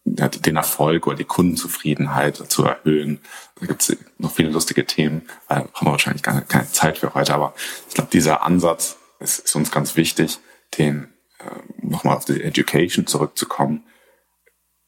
[0.05, 3.19] den Erfolg oder die Kundenzufriedenheit zu erhöhen.
[3.59, 7.13] Da gibt es noch viele lustige Themen, äh, haben wir wahrscheinlich gar keine Zeit für
[7.13, 7.53] heute, aber
[7.89, 10.39] ich glaube, dieser Ansatz ist, ist uns ganz wichtig,
[10.77, 13.85] den äh, nochmal auf die Education zurückzukommen,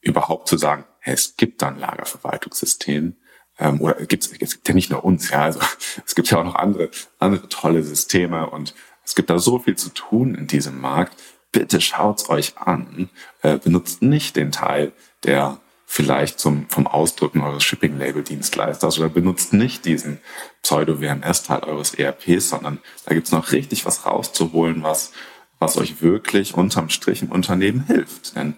[0.00, 3.16] überhaupt zu sagen, hey, es gibt da ein Lagerverwaltungssystem,
[3.58, 5.60] ähm, oder gibt's, es gibt ja nicht nur uns, ja, also
[6.06, 9.76] es gibt ja auch noch andere, andere tolle Systeme und es gibt da so viel
[9.76, 11.20] zu tun in diesem Markt.
[11.52, 13.10] Bitte schaut's euch an.
[13.42, 14.92] Äh, benutzt nicht den Teil,
[15.24, 20.18] der vielleicht zum, vom Ausdrücken eures Shipping-Label-Dienstleisters oder benutzt nicht diesen
[20.62, 25.12] Pseudo-WMS-Teil eures ERPs, sondern da gibt's noch richtig was rauszuholen, was,
[25.60, 28.34] was euch wirklich unterm Strich im Unternehmen hilft.
[28.34, 28.56] Denn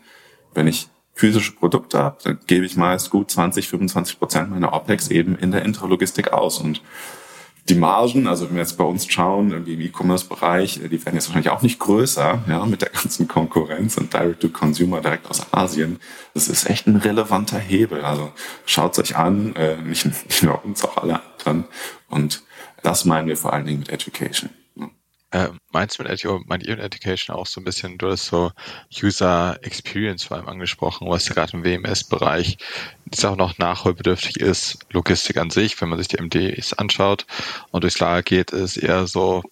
[0.55, 5.09] wenn ich physische Produkte habe, dann gebe ich meist gut 20, 25 Prozent meiner OPEX
[5.09, 6.59] eben in der Intralogistik aus.
[6.59, 6.83] Und
[7.71, 11.29] die Margen, also wenn wir jetzt bei uns schauen, irgendwie im E-Commerce-Bereich, die werden jetzt
[11.29, 15.99] wahrscheinlich auch nicht größer, ja, mit der ganzen Konkurrenz und Direct-to-Consumer direkt aus Asien.
[16.35, 18.03] Das ist echt ein relevanter Hebel.
[18.05, 18.31] Also
[18.67, 21.65] schaut euch an, äh, nicht, nicht nur uns, auch alle anderen.
[22.09, 22.43] Und
[22.83, 24.51] das meinen wir vor allen Dingen mit Education.
[25.37, 28.25] Äh, meinst du mit Edu meint ihr mit Education auch so ein bisschen, du hast
[28.25, 28.53] so
[29.03, 32.57] User Experience vor allem angesprochen, was gerade im WMS-Bereich
[33.05, 34.79] jetzt auch noch nachholbedürftig ist.
[34.93, 37.27] Logistik an sich, wenn man sich die MDs anschaut
[37.71, 39.43] und durchs Lager geht, ist eher so,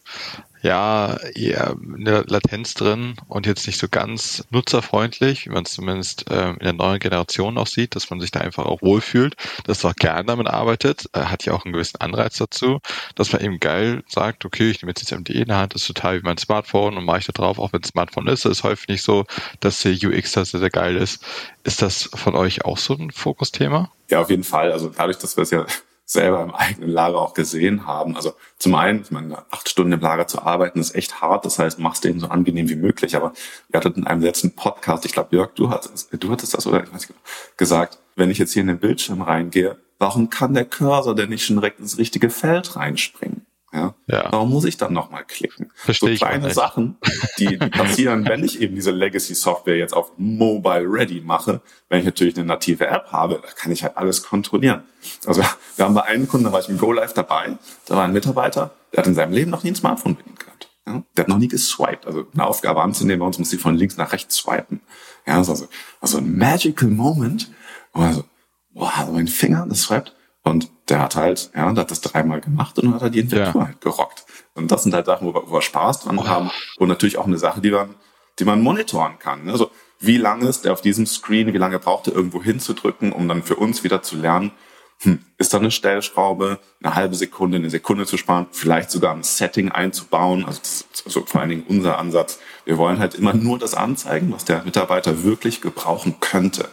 [0.64, 6.30] ja eher eine Latenz drin und jetzt nicht so ganz nutzerfreundlich, wie man es zumindest
[6.30, 9.82] äh, in der neuen Generation auch sieht, dass man sich da einfach auch wohlfühlt, dass
[9.82, 12.80] man auch gerne damit arbeitet, äh, hat ja auch einen gewissen Anreiz dazu,
[13.14, 15.82] dass man eben geil sagt, okay, ich nehme jetzt das MDE in der Hand, das
[15.82, 18.44] ist total wie mein Smartphone und mache ich da drauf, auch wenn es Smartphone ist,
[18.44, 19.24] ist häufig nicht so,
[19.60, 21.22] dass der UX da sehr, sehr geil ist.
[21.62, 23.90] Ist das von euch auch so ein Fokusthema?
[24.10, 24.72] Ja, auf jeden Fall.
[24.72, 25.66] Also dadurch, dass wir es ja
[26.14, 28.16] selber im eigenen Lager auch gesehen haben.
[28.16, 31.44] Also zum einen, ich meine, acht Stunden im Lager zu arbeiten ist echt hart.
[31.44, 33.14] Das heißt, machst den so angenehm wie möglich.
[33.14, 33.34] Aber
[33.68, 36.82] ihr hattet in einem letzten Podcast, ich glaube, Jörg, du hattest, du hattest das oder
[36.82, 37.20] ich weiß nicht,
[37.58, 41.44] gesagt, wenn ich jetzt hier in den Bildschirm reingehe, warum kann der Cursor denn nicht
[41.44, 43.44] schon direkt ins richtige Feld reinspringen?
[43.74, 43.94] Ja?
[44.06, 44.28] ja.
[44.30, 45.72] Warum muss ich dann nochmal klicken?
[45.74, 46.96] Verstehe so kleine Sachen,
[47.38, 51.60] die, die passieren, wenn ich eben diese Legacy-Software jetzt auf Mobile Ready mache.
[51.88, 54.84] Wenn ich natürlich eine native App habe, da kann ich halt alles kontrollieren.
[55.26, 55.42] Also
[55.76, 58.12] wir haben bei einem Kunden, da war ich im Go Live dabei, da war ein
[58.12, 60.70] Mitarbeiter, der hat in seinem Leben noch nie ein Smartphone bedient gehabt.
[60.86, 61.02] Ja?
[61.16, 62.06] Der hat noch nie geswiped.
[62.06, 64.82] Also eine Aufgabe anzunehmen, bei uns muss die von links nach rechts swipen.
[65.26, 65.68] Ja, das ist also,
[66.00, 67.50] also ein magical Moment.
[67.92, 68.24] Also,
[68.72, 70.14] boah, also mein Finger, das swiped.
[70.44, 73.62] Und der hat halt, ja, der hat das dreimal gemacht und hat halt die Inventur
[73.62, 73.66] ja.
[73.68, 74.26] halt gerockt.
[74.54, 76.28] Und das sind halt Sachen, wo wir, wo wir Spaß dran oh.
[76.28, 77.94] haben und natürlich auch eine Sache, die man,
[78.38, 79.48] die man monitoren kann.
[79.48, 83.26] Also wie lange ist der auf diesem Screen, wie lange braucht er irgendwo hinzudrücken, um
[83.26, 84.52] dann für uns wieder zu lernen,
[85.00, 89.22] hm, ist da eine Stellschraube, eine halbe Sekunde, eine Sekunde zu sparen, vielleicht sogar ein
[89.22, 90.44] Setting einzubauen.
[90.44, 92.38] Also das ist also vor allen Dingen unser Ansatz.
[92.64, 96.68] Wir wollen halt immer nur das anzeigen, was der Mitarbeiter wirklich gebrauchen könnte.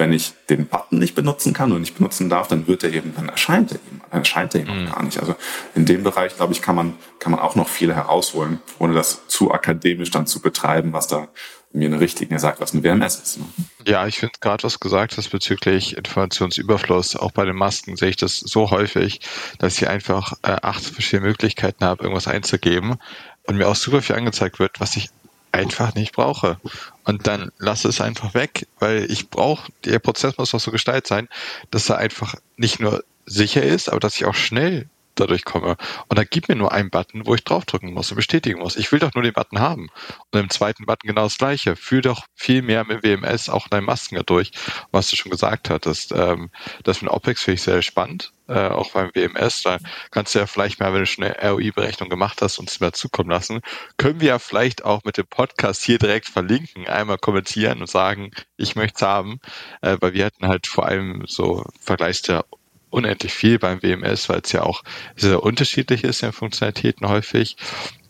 [0.00, 3.14] Wenn ich den Button nicht benutzen kann und nicht benutzen darf, dann wird er eben,
[3.14, 4.86] dann erscheint er eben, dann erscheint er eben mhm.
[4.86, 5.20] gar nicht.
[5.20, 5.34] Also
[5.74, 9.28] in dem Bereich, glaube ich, kann man, kann man auch noch viel herausholen, ohne das
[9.28, 11.28] zu akademisch dann zu betreiben, was da
[11.72, 13.38] mir eine Richtlinie sagt, was eine WMS ist.
[13.40, 13.44] Ne?
[13.86, 18.16] Ja, ich finde gerade, was gesagt hast bezüglich Informationsüberfluss, auch bei den Masken sehe ich
[18.16, 19.20] das so häufig,
[19.58, 22.96] dass ich einfach äh, acht verschiedene Möglichkeiten habe, irgendwas einzugeben
[23.44, 25.10] und mir auch super viel angezeigt wird, was ich
[25.52, 26.58] einfach nicht brauche.
[27.04, 31.06] Und dann lasse es einfach weg, weil ich brauche, der Prozess muss auch so gestaltet
[31.06, 31.28] sein,
[31.70, 34.88] dass er einfach nicht nur sicher ist, aber dass ich auch schnell
[35.20, 35.76] dadurch komme.
[36.08, 38.76] Und da gibt mir nur einen Button, wo ich draufdrücken muss und bestätigen muss.
[38.76, 39.88] Ich will doch nur den Button haben.
[40.32, 41.76] Und im zweiten Button genau das gleiche.
[41.76, 44.52] Fühl doch viel mehr mit WMS auch deine Masken dadurch,
[44.90, 46.12] was du schon gesagt hattest.
[46.12, 46.50] Ähm,
[46.84, 49.62] das mit OPEX finde ich sehr spannend, äh, auch beim WMS.
[49.62, 49.78] Da
[50.10, 53.30] kannst du ja vielleicht mal, wenn du schon eine ROI-Berechnung gemacht hast, uns mal zukommen
[53.30, 53.60] lassen.
[53.96, 58.30] Können wir ja vielleicht auch mit dem Podcast hier direkt verlinken, einmal kommentieren und sagen,
[58.56, 59.40] ich möchte es haben,
[59.82, 62.44] äh, weil wir hatten halt vor allem so Vergleichs der
[62.90, 64.82] unendlich viel beim WMS, weil es ja auch
[65.16, 67.56] sehr unterschiedlich ist in Funktionalitäten häufig,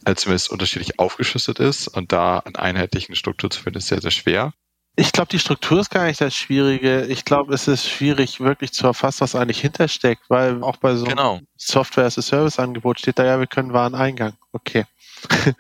[0.05, 4.11] als zumindest unterschiedlich aufgeschlüsselt ist und da an einheitlichen Struktur zu finden, ist sehr, sehr
[4.11, 4.53] schwer.
[4.97, 7.07] Ich glaube, die Struktur ist gar nicht das Schwierige.
[7.07, 11.05] Ich glaube, es ist schwierig, wirklich zu erfassen, was eigentlich hintersteckt, weil auch bei so
[11.05, 11.37] genau.
[11.37, 14.35] einem Software-as-a-Service-Angebot steht da ja, wir können Wareneingang.
[14.53, 14.85] Okay.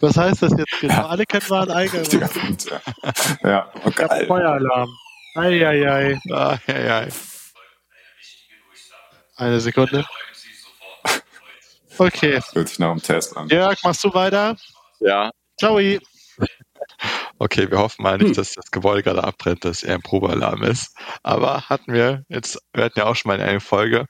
[0.00, 1.06] Was heißt das jetzt genau?
[1.06, 2.04] Alle können Wareneingang.
[3.42, 4.26] ja, okay.
[4.26, 4.90] Feueralarm.
[5.34, 6.18] Eieiei.
[6.30, 7.08] Eieiei.
[9.38, 10.04] Eine Sekunde.
[11.96, 12.32] Okay.
[12.34, 13.48] Das hört sich nach einem Test an.
[13.48, 14.56] Jörg, machst du weiter?
[15.00, 15.30] Ja.
[15.58, 15.80] Ciao.
[17.38, 20.96] Okay, wir hoffen mal nicht, dass das Gebäude gerade abbrennt, dass er ein Probealarm ist.
[21.22, 24.06] Aber hatten wir jetzt, wir hatten ja auch schon mal eine Folge,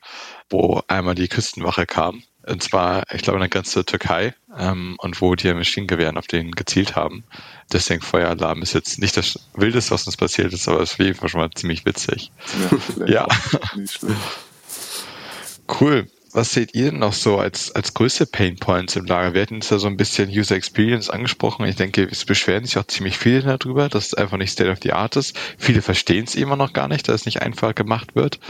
[0.49, 2.23] wo einmal die Küstenwache kam.
[2.47, 4.35] Und zwar, ich glaube, in der ganzen Türkei.
[4.57, 7.25] Ähm, und wo die Maschinengewehren auf den gezielt haben.
[7.71, 11.41] Deswegen Feueralarm ist jetzt nicht das Wildeste, was uns passiert ist, aber es Fall schon
[11.41, 12.33] mal ziemlich witzig.
[12.97, 13.07] Ja.
[13.07, 13.29] ja.
[13.77, 14.17] Nicht schlimm.
[15.81, 16.07] Cool.
[16.33, 19.33] Was seht ihr denn noch so als, als größte Pain Points im Lager?
[19.33, 21.65] Wir hatten jetzt ja so ein bisschen User Experience angesprochen.
[21.67, 24.79] Ich denke, es beschweren sich auch ziemlich viele darüber, dass es einfach nicht State of
[24.83, 25.35] the Art ist.
[25.57, 28.41] Viele verstehen es immer noch gar nicht, dass es nicht einfach gemacht wird.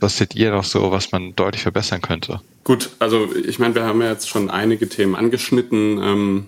[0.00, 2.40] Was seht ihr noch so, was man deutlich verbessern könnte?
[2.64, 6.00] Gut, also ich meine, wir haben ja jetzt schon einige Themen angeschnitten.
[6.02, 6.46] Ähm,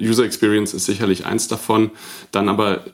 [0.00, 1.92] User Experience ist sicherlich eins davon.
[2.32, 2.84] Dann aber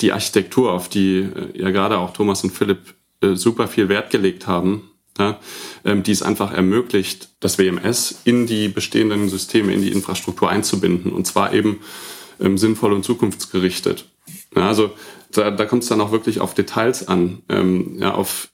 [0.00, 4.10] die Architektur, auf die äh, ja gerade auch Thomas und Philipp äh, super viel Wert
[4.10, 5.38] gelegt haben, ja,
[5.84, 11.12] ähm, die es einfach ermöglicht, das WMS in die bestehenden Systeme, in die Infrastruktur einzubinden
[11.12, 11.80] und zwar eben
[12.40, 14.06] ähm, sinnvoll und zukunftsgerichtet.
[14.54, 14.92] Ja, also
[15.32, 18.48] da, da kommt es dann auch wirklich auf Details an, ähm, ja, auf,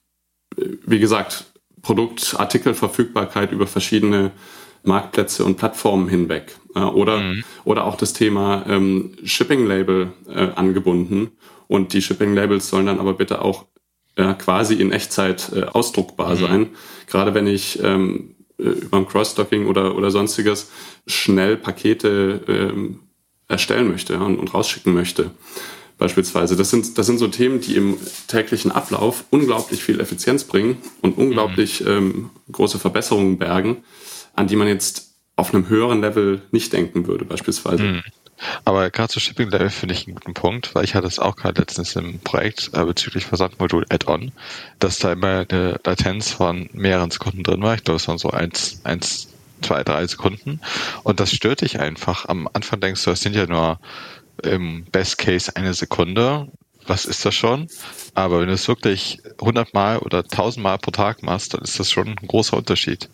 [0.57, 1.47] äh, wie gesagt,
[1.83, 4.33] Produktartikelverfügbarkeit über verschiedene
[4.83, 6.57] Marktplätze und Plattformen hinweg.
[6.75, 7.45] Äh, oder, mhm.
[7.65, 11.33] oder auch das Thema ähm, Shipping-Label äh, angebunden.
[11.67, 13.67] Und die Shipping-Labels sollen dann aber bitte auch
[14.17, 16.41] äh, quasi in Echtzeit äh, ausdruckbar mhm.
[16.41, 16.67] sein.
[17.07, 20.71] Gerade wenn ich ähm, äh, über ein Cross-Docking oder, oder sonstiges
[21.07, 23.01] schnell Pakete ähm,
[23.49, 25.31] erstellen möchte und, und rausschicken möchte
[25.99, 26.57] beispielsweise.
[26.57, 27.97] Das sind, das sind so Themen, die im
[28.27, 31.89] täglichen Ablauf unglaublich viel Effizienz bringen und unglaublich mhm.
[31.89, 33.85] ähm, große Verbesserungen bergen,
[34.35, 37.83] an die man jetzt auf einem höheren Level nicht denken würde, beispielsweise.
[37.83, 38.03] Mhm.
[38.65, 41.37] Aber gerade zu Shipping Level finde ich einen guten Punkt, weil ich hatte es auch
[41.37, 44.33] gerade letztens im Projekt äh, bezüglich Versandmodul Add-on,
[44.79, 47.75] dass da immer eine Latenz von mehreren Sekunden drin war.
[47.75, 49.29] Ich glaube, es waren so eins, eins,
[49.63, 50.61] zwei, drei Sekunden.
[51.03, 52.27] Und das stört dich einfach.
[52.27, 53.79] Am Anfang denkst du, es sind ja nur
[54.43, 56.49] im Best Case eine Sekunde.
[56.87, 57.69] Was ist das schon?
[58.15, 61.81] Aber wenn du es wirklich 100 Mal oder 1000 Mal pro Tag machst, dann ist
[61.81, 63.09] das schon ein großer Unterschied.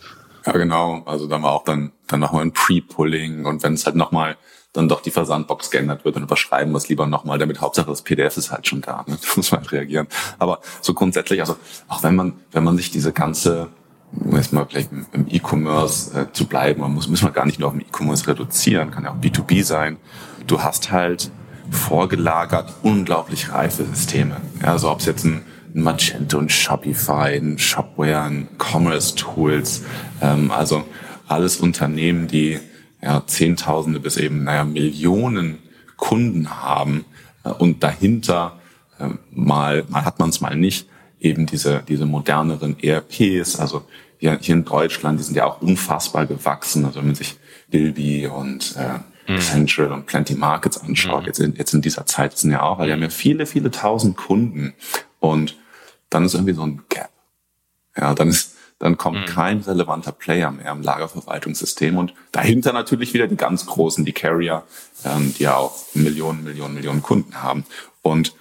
[0.46, 1.02] Ja, genau.
[1.04, 4.37] Also dann war auch dann, dann nochmal ein Pre-Pulling und wenn es halt nochmal
[4.72, 8.37] dann doch die Versandbox geändert wird, dann überschreiben wir lieber nochmal, damit Hauptsache das PDF
[8.37, 9.04] ist halt schon da.
[9.06, 9.18] Ne?
[9.20, 10.06] Da muss man halt reagieren.
[10.38, 11.56] Aber so grundsätzlich, also
[11.88, 13.68] auch wenn man, wenn man sich diese ganze
[14.12, 17.61] um jetzt mal vielleicht im E-Commerce äh, zu bleiben, man muss, muss man gar nicht
[17.61, 19.98] nur auf dem E-Commerce reduzieren, kann ja auch B2B sein.
[20.46, 21.30] Du hast halt
[21.70, 24.38] vorgelagert unglaublich reife Systeme.
[24.61, 29.83] Ja, also ob es jetzt ein, Magento, ein Shopify, ein Shopware, ein Commerce Tools,
[30.20, 30.85] ähm, also
[31.28, 32.59] alles Unternehmen, die
[33.02, 35.58] ja, Zehntausende bis eben naja, Millionen
[35.96, 37.04] Kunden haben
[37.44, 38.58] äh, und dahinter
[38.98, 40.88] äh, mal, mal hat man es mal nicht,
[41.20, 43.84] eben diese, diese moderneren ERPs, also
[44.18, 46.84] hier, hier in Deutschland, die sind ja auch unfassbar gewachsen.
[46.84, 47.36] Also wenn man sich
[47.68, 49.38] Bilby und äh, mhm.
[49.38, 51.26] Central und Plenty Markets anschaut, mhm.
[51.26, 53.70] jetzt, in, jetzt in dieser Zeit sind ja auch, weil die haben ja viele, viele
[53.70, 54.74] tausend Kunden
[55.20, 55.56] und
[56.10, 57.10] dann ist irgendwie so ein Gap.
[57.96, 58.49] Ja, dann ist,
[58.80, 59.26] dann kommt mhm.
[59.26, 64.64] kein relevanter Player mehr im Lagerverwaltungssystem und dahinter natürlich wieder die ganz großen, die Carrier,
[65.04, 67.64] ähm, die ja auch Millionen, Millionen, Millionen Kunden haben.
[68.00, 68.34] Und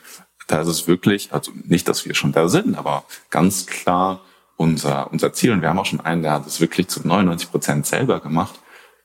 [0.48, 4.22] da ist es wirklich, also nicht, dass wir schon da sind, aber ganz klar
[4.56, 5.52] unser, unser Ziel.
[5.52, 8.60] Und wir haben auch schon einen, der hat es wirklich zu 99 Prozent selber gemacht.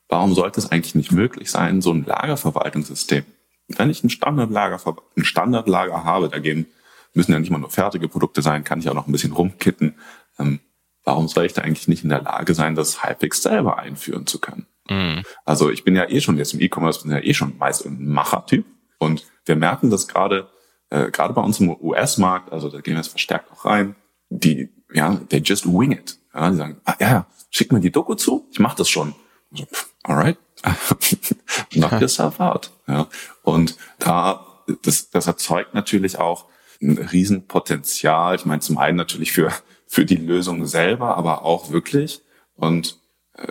[0.09, 3.25] Warum sollte es eigentlich nicht möglich sein, so ein Lagerverwaltungssystem?
[3.69, 4.79] Wenn ich ein Standardlager,
[5.17, 6.67] ein Standardlager habe, da gehen,
[7.13, 9.99] müssen ja nicht mal nur fertige Produkte sein, kann ich auch noch ein bisschen rumkitten.
[10.39, 10.61] Ähm,
[11.05, 14.39] warum soll ich da eigentlich nicht in der Lage sein, das halbwegs selber einführen zu
[14.41, 14.67] können?
[14.89, 15.23] Mhm.
[15.45, 18.07] Also ich bin ja eh schon jetzt im E-Commerce, bin ja eh schon meist ein
[18.07, 18.67] Machertyp.
[18.99, 20.49] Und wir merken das gerade
[20.95, 23.97] äh, gerade bei uns im US-Markt, also da gehen wir jetzt verstärkt auch rein,
[24.29, 26.19] die, ja, they just wing it.
[26.33, 29.15] Ja, die sagen, ah, ja, schick mir die Doku zu, ich mach das schon.
[29.53, 29.67] So,
[30.03, 30.39] alright,
[31.71, 32.71] knock yourself out.
[32.87, 33.09] Ja.
[33.43, 34.47] Und da,
[34.83, 36.47] das, das erzeugt natürlich auch
[36.85, 38.37] ein Riesenpotenzial.
[38.37, 39.53] Ich meine, zum einen natürlich für,
[39.87, 42.23] für die Lösung selber, aber auch wirklich
[42.57, 42.99] und
[43.35, 43.49] äh,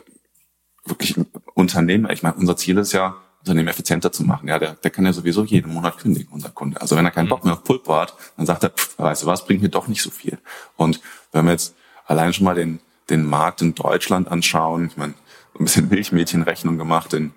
[0.86, 1.16] wirklich
[1.54, 2.10] Unternehmen.
[2.12, 4.48] Ich meine, unser Ziel ist ja, Unternehmen effizienter zu machen.
[4.48, 6.80] Ja, der, der kann ja sowieso jeden Monat kündigen, unser Kunde.
[6.80, 9.28] Also wenn er keinen Bock mehr auf Pulpo hat, dann sagt er, pff, weißt du
[9.28, 10.38] was, bringt mir doch nicht so viel.
[10.78, 11.02] Und
[11.34, 15.14] wenn wir jetzt allein schon mal den, den Markt in Deutschland anschauen, ich meine,
[15.60, 17.34] ein bisschen Milchmädchenrechnung gemacht, in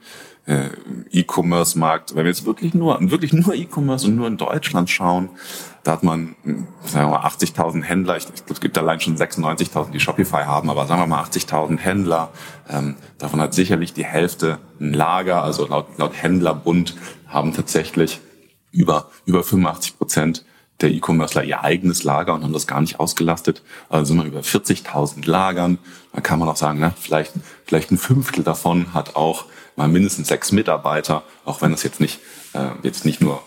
[0.46, 0.68] äh,
[1.10, 5.30] E-Commerce-Markt, wenn wir jetzt wirklich nur, wirklich nur E-Commerce und nur in Deutschland schauen,
[5.82, 6.34] da hat man,
[6.84, 8.16] sagen wir mal, 80.000 Händler.
[8.16, 12.30] Ich, es gibt allein schon 96.000, die Shopify haben, aber sagen wir mal 80.000 Händler.
[12.68, 15.42] Ähm, davon hat sicherlich die Hälfte ein Lager.
[15.42, 16.96] Also laut, laut Händlerbund
[17.28, 18.20] haben tatsächlich
[18.72, 20.44] über, über 85 Prozent
[20.80, 23.62] der E-Commercer ihr eigenes Lager und haben das gar nicht ausgelastet.
[23.88, 25.78] Also sind wir über 40.000 Lagern.
[26.12, 27.32] Da kann man auch sagen, ne, vielleicht,
[27.64, 32.20] vielleicht ein Fünftel davon hat auch mal mindestens sechs Mitarbeiter, auch wenn das jetzt nicht,
[32.54, 33.42] äh, jetzt nicht nur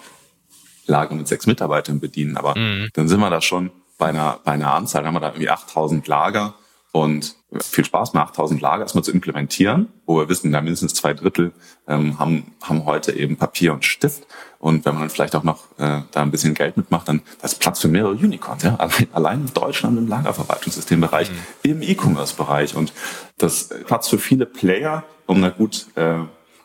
[0.85, 2.89] Lager mit sechs Mitarbeitern bedienen, aber mhm.
[2.93, 6.07] dann sind wir da schon bei einer, bei einer Anzahl, haben wir da irgendwie 8000
[6.07, 6.55] Lager
[6.91, 11.13] und viel Spaß mit 8000 Lager erstmal zu implementieren, wo wir wissen, da mindestens zwei
[11.13, 11.51] Drittel
[11.87, 14.25] ähm, haben, haben heute eben Papier und Stift.
[14.59, 17.53] Und wenn man dann vielleicht auch noch äh, da ein bisschen Geld mitmacht, dann das
[17.53, 18.63] ist Platz für mehrere Unicorns.
[18.63, 18.75] Ja?
[18.75, 21.36] Allein, allein in Deutschland im Lagerverwaltungssytembereich, mhm.
[21.63, 22.75] im E-Commerce-Bereich.
[22.75, 22.93] Und
[23.38, 26.19] das Platz für viele Player, um da gut, äh,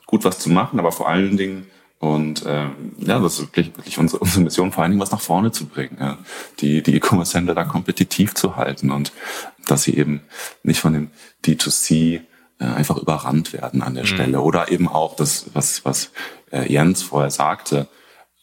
[0.06, 1.66] gut was zu machen, aber vor allen Dingen
[1.98, 2.66] und äh,
[2.98, 5.66] ja, das ist wirklich, wirklich unsere, unsere Mission, vor allen Dingen was nach vorne zu
[5.66, 6.18] bringen, ja.
[6.60, 9.12] die die E-Commerce-Händler da kompetitiv zu halten und
[9.66, 10.20] dass sie eben
[10.62, 11.10] nicht von dem
[11.44, 12.20] D2C
[12.58, 14.08] äh, einfach überrannt werden an der mhm.
[14.08, 14.40] Stelle.
[14.40, 16.10] Oder eben auch das, was, was
[16.52, 17.88] äh, Jens vorher sagte,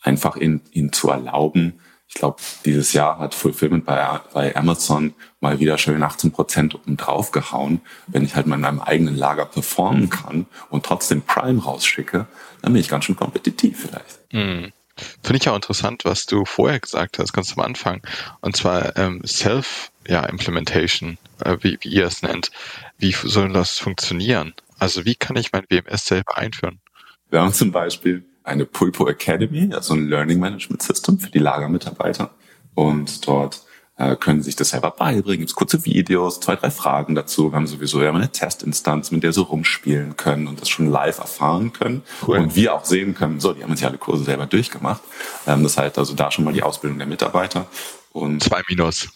[0.02, 1.82] einfach ihnen, ihnen zu erlauben,
[2.14, 6.98] ich glaube, dieses Jahr hat Fulfillment bei, bei Amazon mal wieder schön 18 Prozent oben
[6.98, 7.80] drauf gehauen.
[8.08, 12.28] Wenn ich halt mal in meinem eigenen Lager performen kann und trotzdem Prime rausschicke,
[12.62, 14.20] dann bin ich ganz schön kompetitiv vielleicht.
[14.34, 14.74] Mhm.
[15.24, 18.02] Finde ich auch interessant, was du vorher gesagt hast, ganz am Anfang.
[18.42, 22.52] Und zwar ähm, Self-Implementation, ja, äh, wie, wie ihr es nennt.
[22.98, 24.54] Wie soll das funktionieren?
[24.80, 26.82] Also wie kann ich mein WMS selber einführen?
[27.30, 32.32] Wir haben zum Beispiel eine Pulpo Academy, also ein Learning Management System für die Lagermitarbeiter.
[32.74, 33.64] Und dort
[33.98, 35.46] äh, können sie sich das selber beibringen.
[35.46, 37.52] Gibt kurze Videos, zwei, drei Fragen dazu.
[37.52, 41.20] Wir haben sowieso ja eine Testinstanz, mit der sie rumspielen können und das schon live
[41.20, 42.04] erfahren können.
[42.26, 42.40] Cool.
[42.40, 45.02] Und wir auch sehen können, so, die haben jetzt ja alle Kurse selber durchgemacht.
[45.46, 47.68] Ähm, das heißt also da schon mal die Ausbildung der Mitarbeiter.
[48.12, 49.08] Und zwei Minus.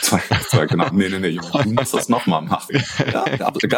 [0.00, 0.88] Zwei, zwei, genau.
[0.92, 2.82] Nee, nee, nee, Junge, du musst das nochmal machen.
[3.12, 3.24] Ja,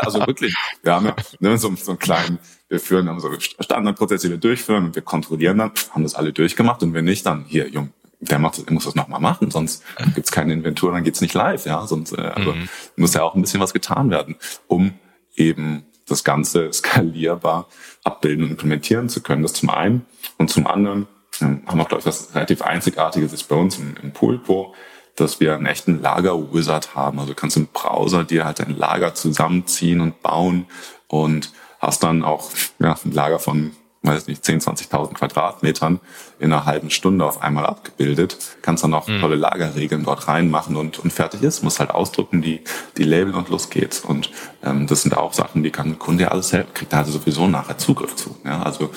[0.01, 2.39] also wirklich, wir haben ja ne, so, so einen kleinen,
[2.69, 6.33] wir führen haben so Standardprozesse, die wir durchführen und wir kontrollieren dann, haben das alle
[6.33, 7.91] durchgemacht und wenn nicht, dann hier, Junge,
[8.21, 9.83] der macht, der muss das nochmal machen, sonst
[10.15, 11.87] gibt's keine Inventur, dann geht's nicht live, ja.
[11.87, 12.69] Sonst äh, also mhm.
[12.97, 14.37] muss ja auch ein bisschen was getan werden,
[14.69, 14.95] um
[15.35, 17.69] eben das Ganze skalierbar
[18.05, 19.43] abbilden und implementieren zu können.
[19.43, 20.07] Das zum einen.
[20.39, 21.09] Und zum anderen
[21.41, 24.75] ähm, haben wir, glaube ich, was relativ Einzigartiges ist bei uns im, im Poolpo,
[25.17, 27.19] dass wir einen echten Lager-Wizard haben.
[27.19, 30.67] Also du kannst im Browser dir halt ein Lager zusammenziehen und bauen
[31.09, 33.73] und hast dann auch ja, ein Lager von
[34.07, 36.01] weiß nicht, 10, 20.000 Quadratmetern
[36.39, 38.37] in einer halben Stunde auf einmal abgebildet.
[38.63, 39.21] Kannst dann auch mhm.
[39.21, 41.63] tolle Lagerregeln dort reinmachen und, und fertig ist.
[41.63, 42.61] Muss halt ausdrucken, die,
[42.97, 44.01] die Label und los geht's.
[44.01, 44.31] Und
[44.63, 47.13] ähm, das sind auch Sachen, die kann ein Kunde ja alles selbst, kriegt da also
[47.13, 48.37] sowieso nachher Zugriff zu.
[48.45, 48.91] Ja, also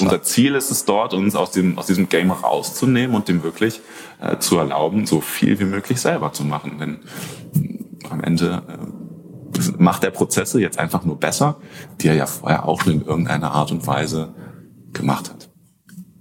[0.00, 3.80] unser Ziel ist es dort, uns aus diesem, aus diesem Game rauszunehmen und dem wirklich
[4.20, 6.78] äh, zu erlauben, so viel wie möglich selber zu machen.
[6.78, 6.98] Denn
[8.10, 8.98] am Ende äh,
[9.76, 11.56] macht der Prozesse jetzt einfach nur besser,
[12.00, 14.34] die er ja vorher auch in irgendeiner Art und Weise
[14.92, 15.48] gemacht hat.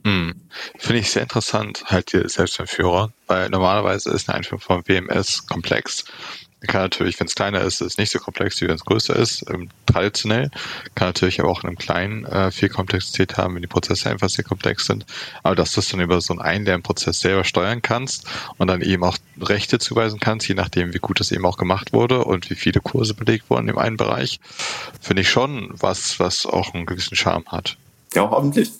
[0.05, 0.35] Hm.
[0.77, 6.05] Finde ich sehr interessant, halt die Selbstentführer, weil normalerweise ist eine Einführung von WMS komplex
[6.65, 9.15] kann natürlich, wenn es kleiner ist, ist es nicht so komplex, wie wenn es größer
[9.15, 10.49] ist, ähm, traditionell.
[10.95, 14.29] Kann natürlich aber auch in einem kleinen äh, viel Komplexität haben, wenn die Prozesse einfach
[14.29, 15.05] sehr komplex sind.
[15.43, 19.03] Aber dass du es dann über so einen Einlernprozess selber steuern kannst und dann eben
[19.03, 22.55] auch Rechte zuweisen kannst, je nachdem, wie gut das eben auch gemacht wurde und wie
[22.55, 24.39] viele Kurse belegt wurden im einen Bereich,
[24.99, 27.77] finde ich schon was, was auch einen gewissen Charme hat.
[28.13, 28.71] Ja, hoffentlich.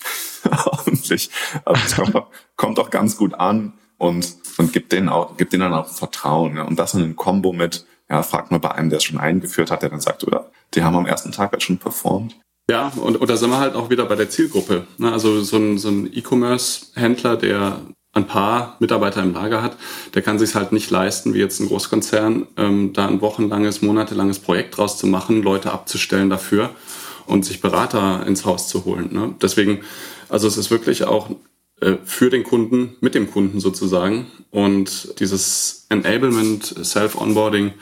[0.65, 1.30] hoffentlich.
[1.65, 2.15] Es kommt,
[2.55, 6.55] kommt auch ganz gut an und, und gibt denen auch, gibt denen dann auch Vertrauen.
[6.55, 6.63] Ja.
[6.63, 9.71] Und das in einem Kombo mit, ja, fragt mal bei einem, der es schon eingeführt
[9.71, 12.36] hat, der dann sagt, oder, die haben am ersten Tag halt schon performt.
[12.69, 14.88] Ja, und, und da sind wir halt auch wieder bei der Zielgruppe.
[14.97, 15.11] Ne?
[15.11, 17.80] Also so ein, so ein E-Commerce-Händler, der
[18.13, 19.78] ein paar Mitarbeiter im Lager hat,
[20.15, 24.39] der kann sich halt nicht leisten, wie jetzt ein Großkonzern, ähm, da ein wochenlanges, monatelanges
[24.39, 26.71] Projekt draus zu machen, Leute abzustellen dafür
[27.28, 29.13] und sich Berater ins Haus zu holen.
[29.13, 29.36] Ne?
[29.41, 29.82] Deswegen,
[30.30, 31.30] also es ist wirklich auch
[31.82, 34.28] äh, für den Kunden, mit dem Kunden sozusagen.
[34.49, 37.73] Und dieses Enablement, Self-Onboarding,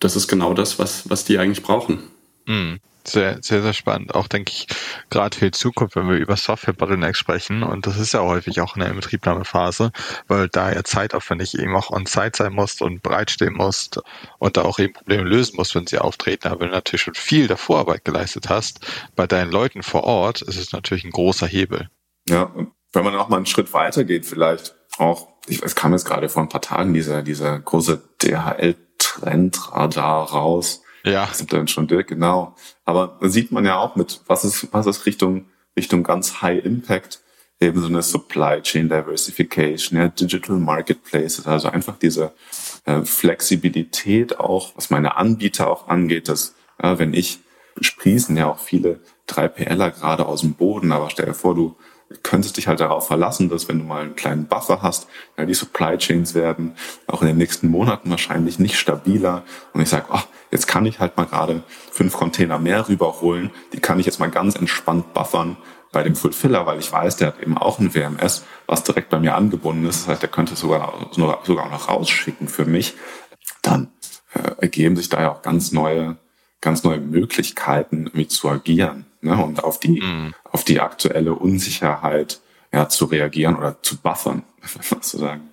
[0.00, 1.98] das ist genau das, was, was die eigentlich brauchen.
[2.46, 2.78] Mhm.
[3.08, 4.14] Sehr, sehr, sehr spannend.
[4.14, 4.66] Auch denke ich,
[5.10, 8.76] gerade für die Zukunft, wenn wir über Software-Bottlenecks sprechen, und das ist ja häufig auch
[8.76, 9.92] in der Inbetriebnahmephase,
[10.26, 13.90] weil da ja zeitaufwendig eben auch on-site sein muss und bereitstehen muss
[14.38, 16.48] und da auch eben Probleme lösen muss, wenn sie auftreten.
[16.48, 18.80] Aber wenn du natürlich schon viel der Vorarbeit geleistet hast,
[19.16, 21.88] bei deinen Leuten vor Ort, ist es natürlich ein großer Hebel.
[22.28, 22.52] Ja,
[22.92, 26.28] wenn man auch mal einen Schritt weiter geht, vielleicht auch, ich, es kam jetzt gerade
[26.28, 30.82] vor ein paar Tagen dieser, dieser große DHL-Trendradar raus.
[31.08, 31.26] Ja.
[31.26, 32.54] Das dann schon direkt, genau.
[32.84, 35.46] Aber da sieht man ja auch mit, was ist, was ist Richtung,
[35.76, 37.20] Richtung ganz High Impact,
[37.60, 42.32] eben so eine Supply Chain Diversification, ja, Digital Marketplaces, also einfach diese
[42.84, 47.40] äh, Flexibilität auch, was meine Anbieter auch angeht, dass, ja, wenn ich
[47.80, 51.76] sprießen ja auch viele 3PLer gerade aus dem Boden, aber stell dir vor, du
[52.22, 55.54] könntest dich halt darauf verlassen, dass wenn du mal einen kleinen Buffer hast, ja, die
[55.54, 56.74] Supply Chains werden
[57.06, 59.42] auch in den nächsten Monaten wahrscheinlich nicht stabiler.
[59.72, 63.80] Und ich sage, oh, jetzt kann ich halt mal gerade fünf Container mehr rüberholen, die
[63.80, 65.58] kann ich jetzt mal ganz entspannt buffern
[65.92, 69.18] bei dem Fulfiller, weil ich weiß, der hat eben auch ein WMS, was direkt bei
[69.18, 70.02] mir angebunden ist.
[70.02, 72.94] Das heißt, der könnte sogar, sogar noch rausschicken für mich.
[73.62, 73.90] Dann
[74.34, 76.16] äh, ergeben sich da ja auch ganz neue,
[76.60, 80.34] ganz neue Möglichkeiten, mit zu agieren ne, und auf die, mhm.
[80.44, 82.40] auf die aktuelle Unsicherheit
[82.72, 84.42] ja, zu reagieren oder zu buffern,
[84.80, 85.50] sozusagen.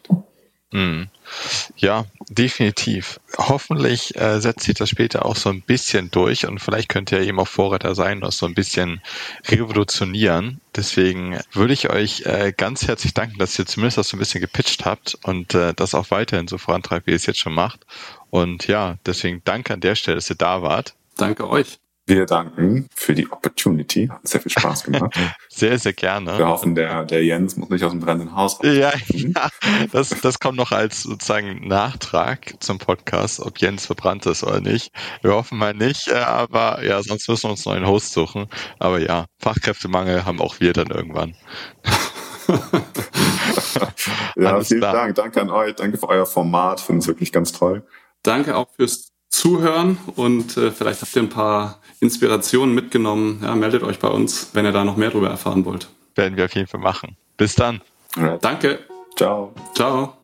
[0.71, 1.07] Mhm.
[1.77, 3.21] Ja, definitiv.
[3.37, 7.21] Hoffentlich äh, setzt sich das später auch so ein bisschen durch und vielleicht könnt ihr
[7.21, 9.01] eben auch Vorreiter sein und so ein bisschen
[9.47, 10.59] revolutionieren.
[10.75, 14.41] Deswegen würde ich euch äh, ganz herzlich danken, dass ihr zumindest das so ein bisschen
[14.41, 17.85] gepitcht habt und äh, das auch weiterhin so vorantreibt, wie ihr es jetzt schon macht.
[18.29, 20.93] Und ja, deswegen danke an der Stelle, dass ihr da wart.
[21.15, 21.79] Danke euch.
[22.07, 24.07] Wir danken für die Opportunity.
[24.07, 25.17] Hat sehr viel Spaß gemacht.
[25.49, 26.37] sehr, sehr gerne.
[26.37, 28.65] Wir hoffen, der, der Jens muss nicht aus dem brennenden Haus raus.
[28.65, 29.49] Ja, ja.
[29.91, 34.91] Das, das kommt noch als sozusagen Nachtrag zum Podcast, ob Jens verbrannt ist oder nicht.
[35.23, 38.49] Wir hoffen mal nicht, äh, aber ja, sonst müssen wir uns einen neuen Host suchen.
[38.77, 41.33] Aber ja, Fachkräftemangel haben auch wir dann irgendwann.
[44.35, 44.93] ja, Alles vielen klar.
[44.93, 45.15] Dank.
[45.15, 45.73] Danke an euch.
[45.73, 46.81] Danke für euer Format.
[46.81, 47.83] Finde es wirklich ganz toll.
[48.21, 53.41] Danke auch fürs Zuhören und äh, vielleicht habt ihr ein paar Inspirationen mitgenommen.
[53.43, 55.87] Ja, meldet euch bei uns, wenn ihr da noch mehr darüber erfahren wollt.
[56.15, 57.17] Werden wir auf jeden Fall machen.
[57.37, 57.81] Bis dann.
[58.15, 58.37] Ja.
[58.37, 58.79] Danke.
[59.15, 59.53] Ciao.
[59.73, 60.17] Ciao.